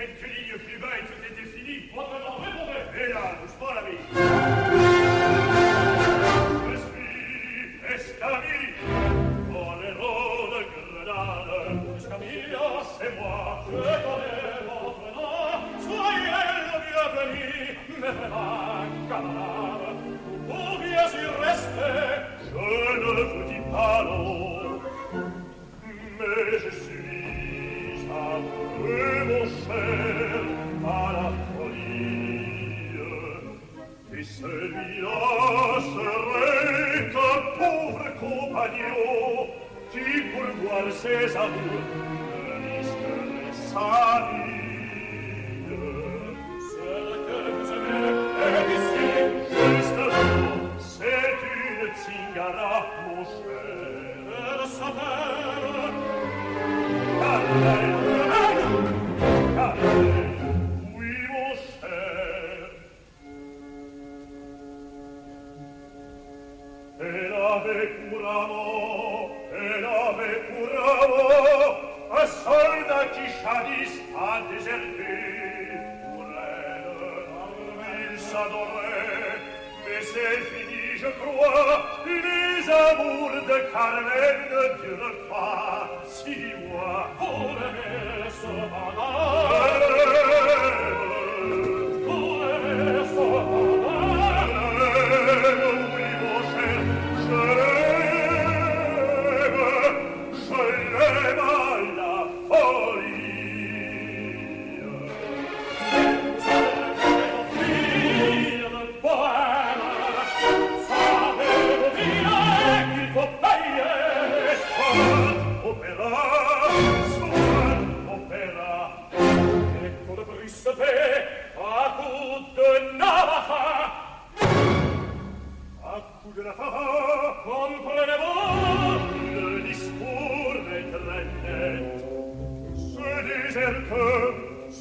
[0.00, 1.90] Quelques lignes plus bas et tout était fini.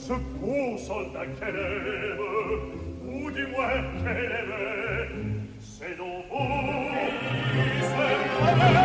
[0.09, 2.19] ce beau soldat qu'elle aime,
[3.07, 3.67] ou dis-moi
[4.01, 5.07] qu'elle aimait,
[5.59, 6.47] c'est dans vos
[7.53, 8.78] qui se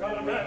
[0.00, 0.39] Madam Mayor.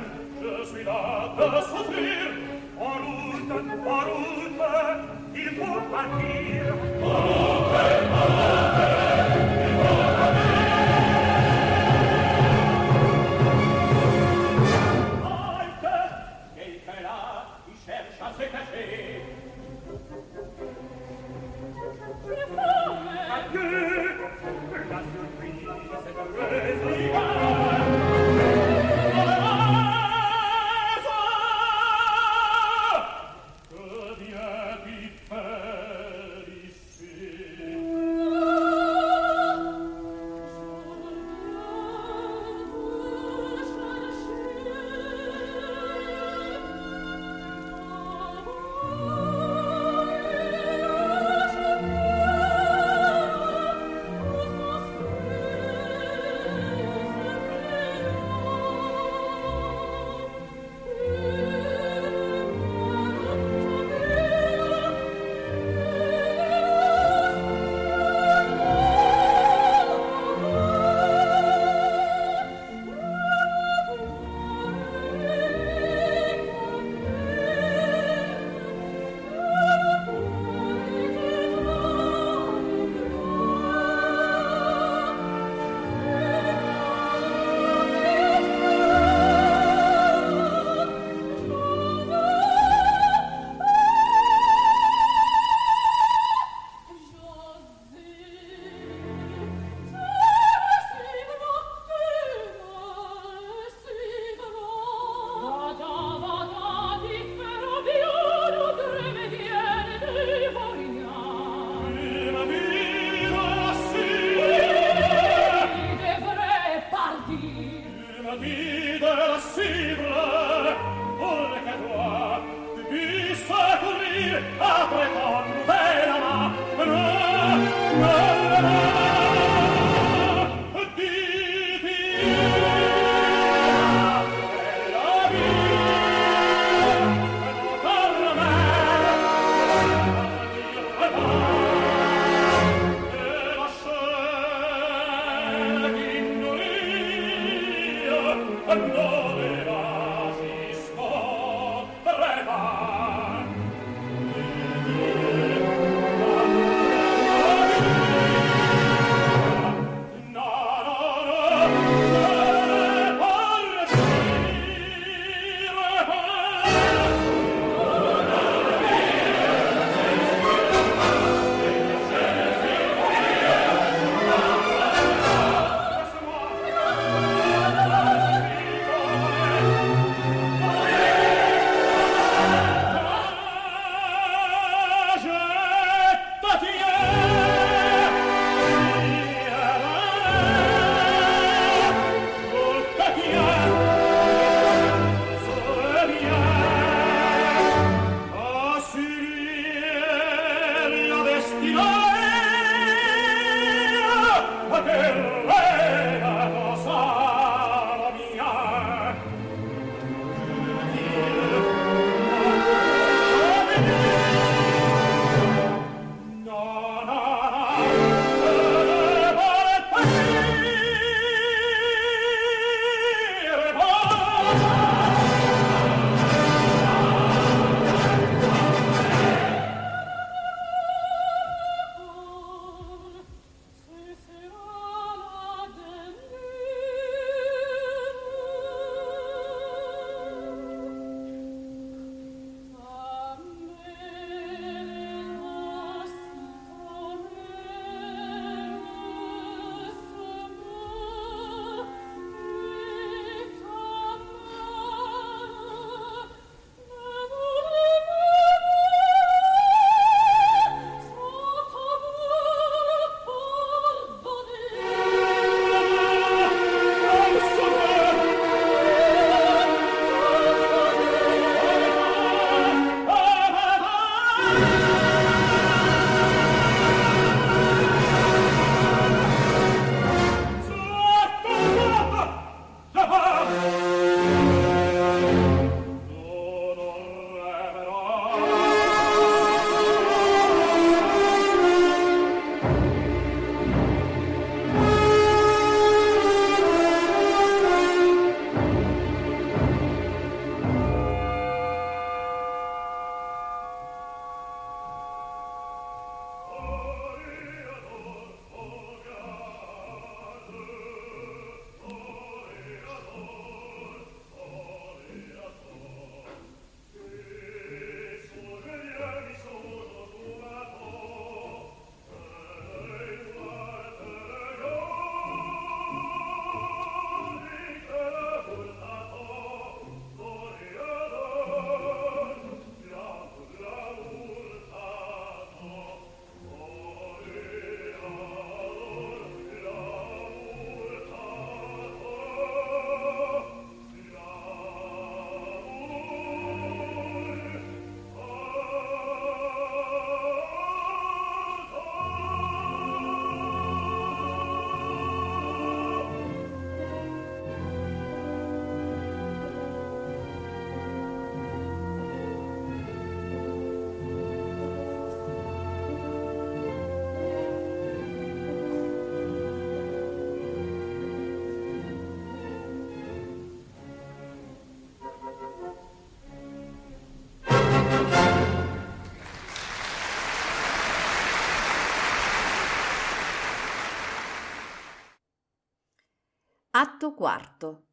[386.85, 387.85] Atto quarto.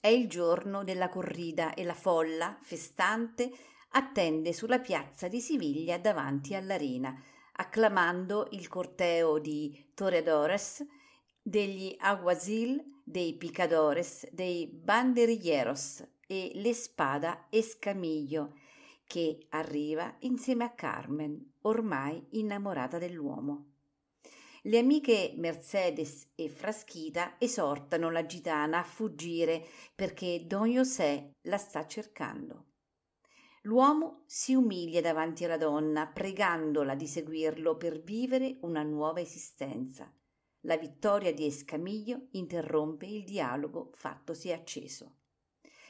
[0.00, 3.48] È il giorno della corrida e la folla, festante,
[3.90, 7.14] attende sulla piazza di Siviglia davanti all'arena,
[7.52, 10.84] acclamando il corteo di toreadores,
[11.40, 18.56] degli aguasil, dei picadores, dei banderilleros e l'espada Escamiglio,
[19.06, 23.69] che arriva insieme a Carmen, ormai innamorata dell'uomo.
[24.64, 31.86] Le amiche Mercedes e Fraschita esortano la gitana a fuggire perché Don José la sta
[31.86, 32.66] cercando.
[33.62, 40.12] L'uomo si umilia davanti alla donna, pregandola di seguirlo per vivere una nuova esistenza.
[40.64, 45.20] La vittoria di Escamiglio interrompe il dialogo fattosi acceso.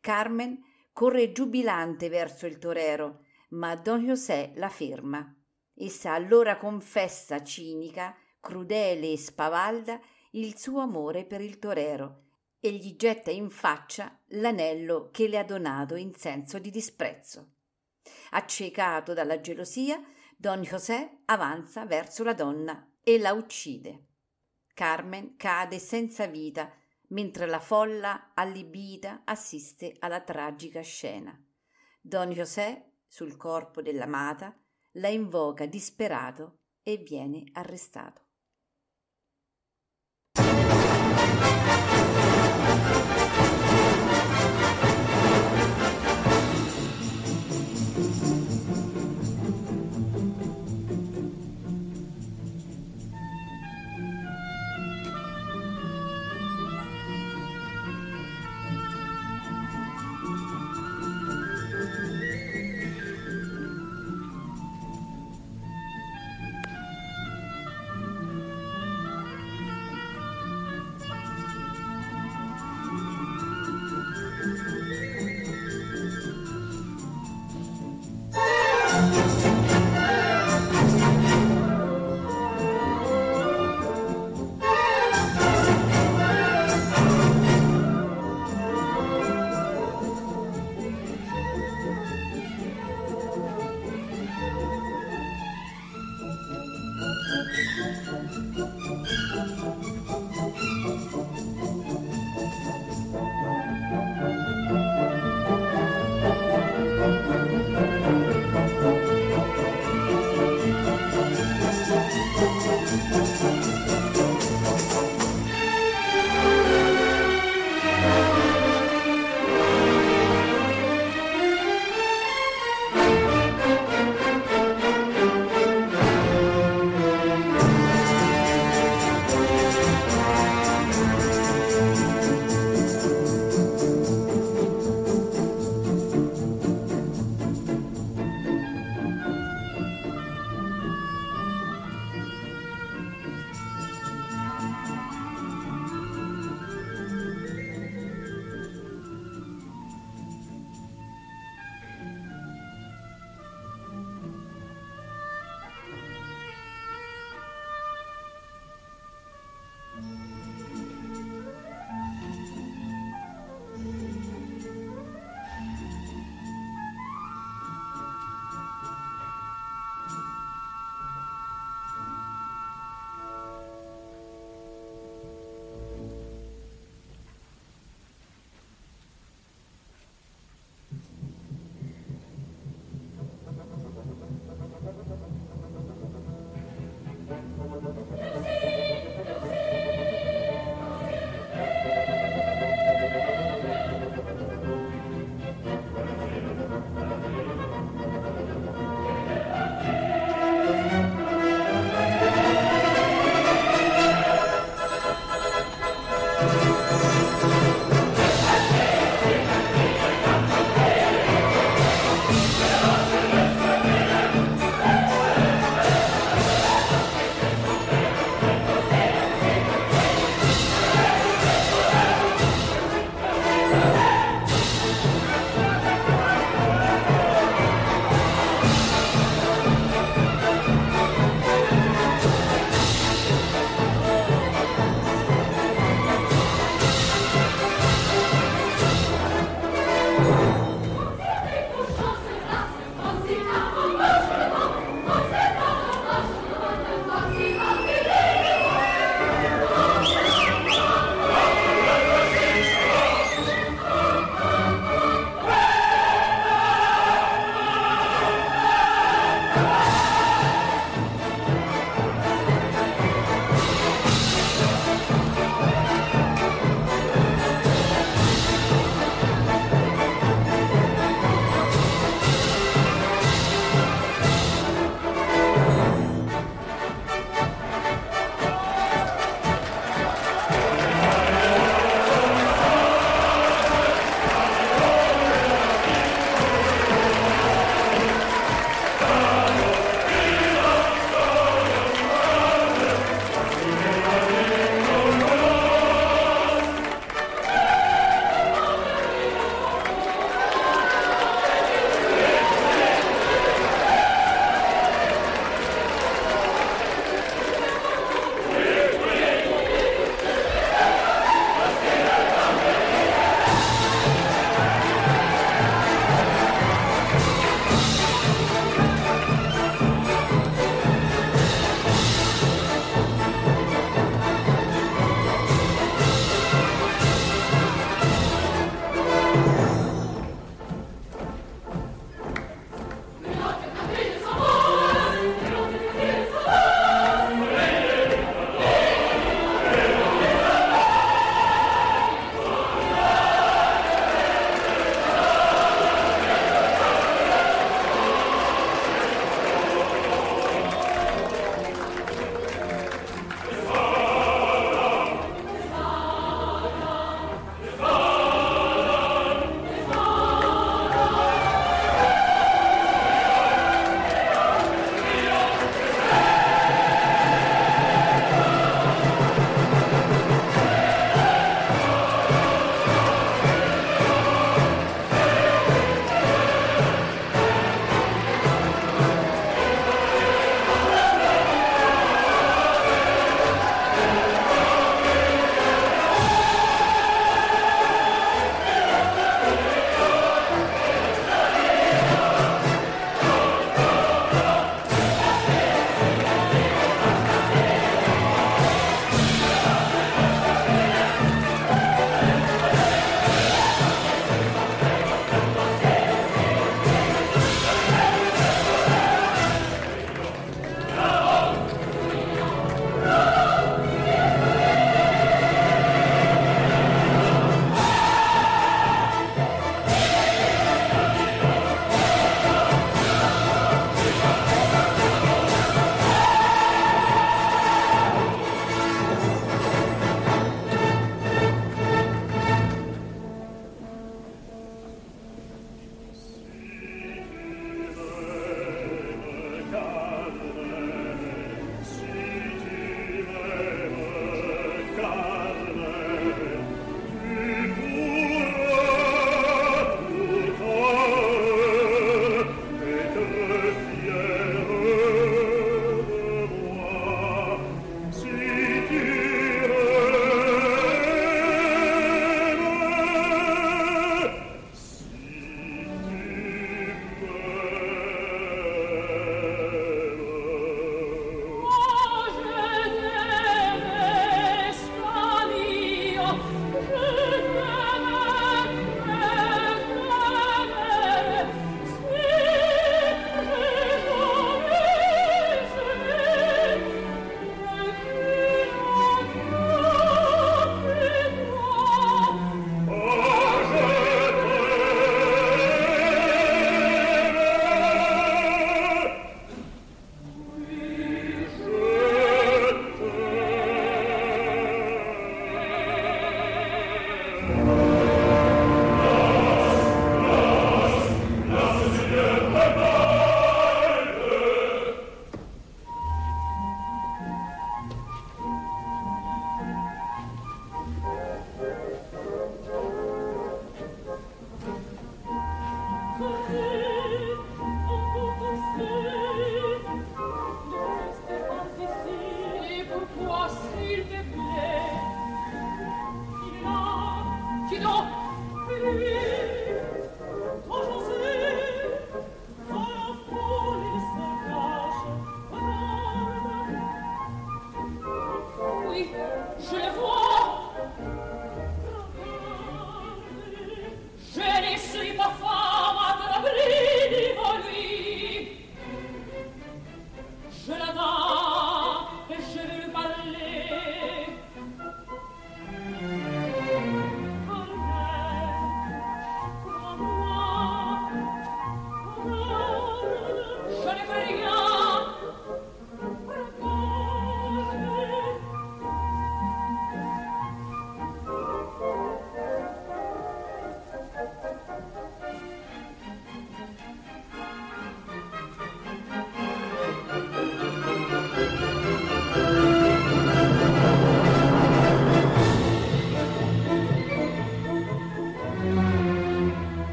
[0.00, 5.36] Carmen corre giubilante verso il torero, ma Don José la ferma.
[5.74, 10.00] Essa allora confessa cinica crudele e spavalda
[10.32, 12.24] il suo amore per il torero
[12.58, 17.52] e gli getta in faccia l'anello che le ha donato in senso di disprezzo.
[18.30, 20.02] Accecato dalla gelosia,
[20.36, 24.06] don José avanza verso la donna e la uccide.
[24.74, 26.70] Carmen cade senza vita
[27.08, 31.38] mentre la folla allibita assiste alla tragica scena.
[32.00, 34.56] Don José, sul corpo dell'amata,
[34.92, 38.22] la invoca disperato e viene arrestato.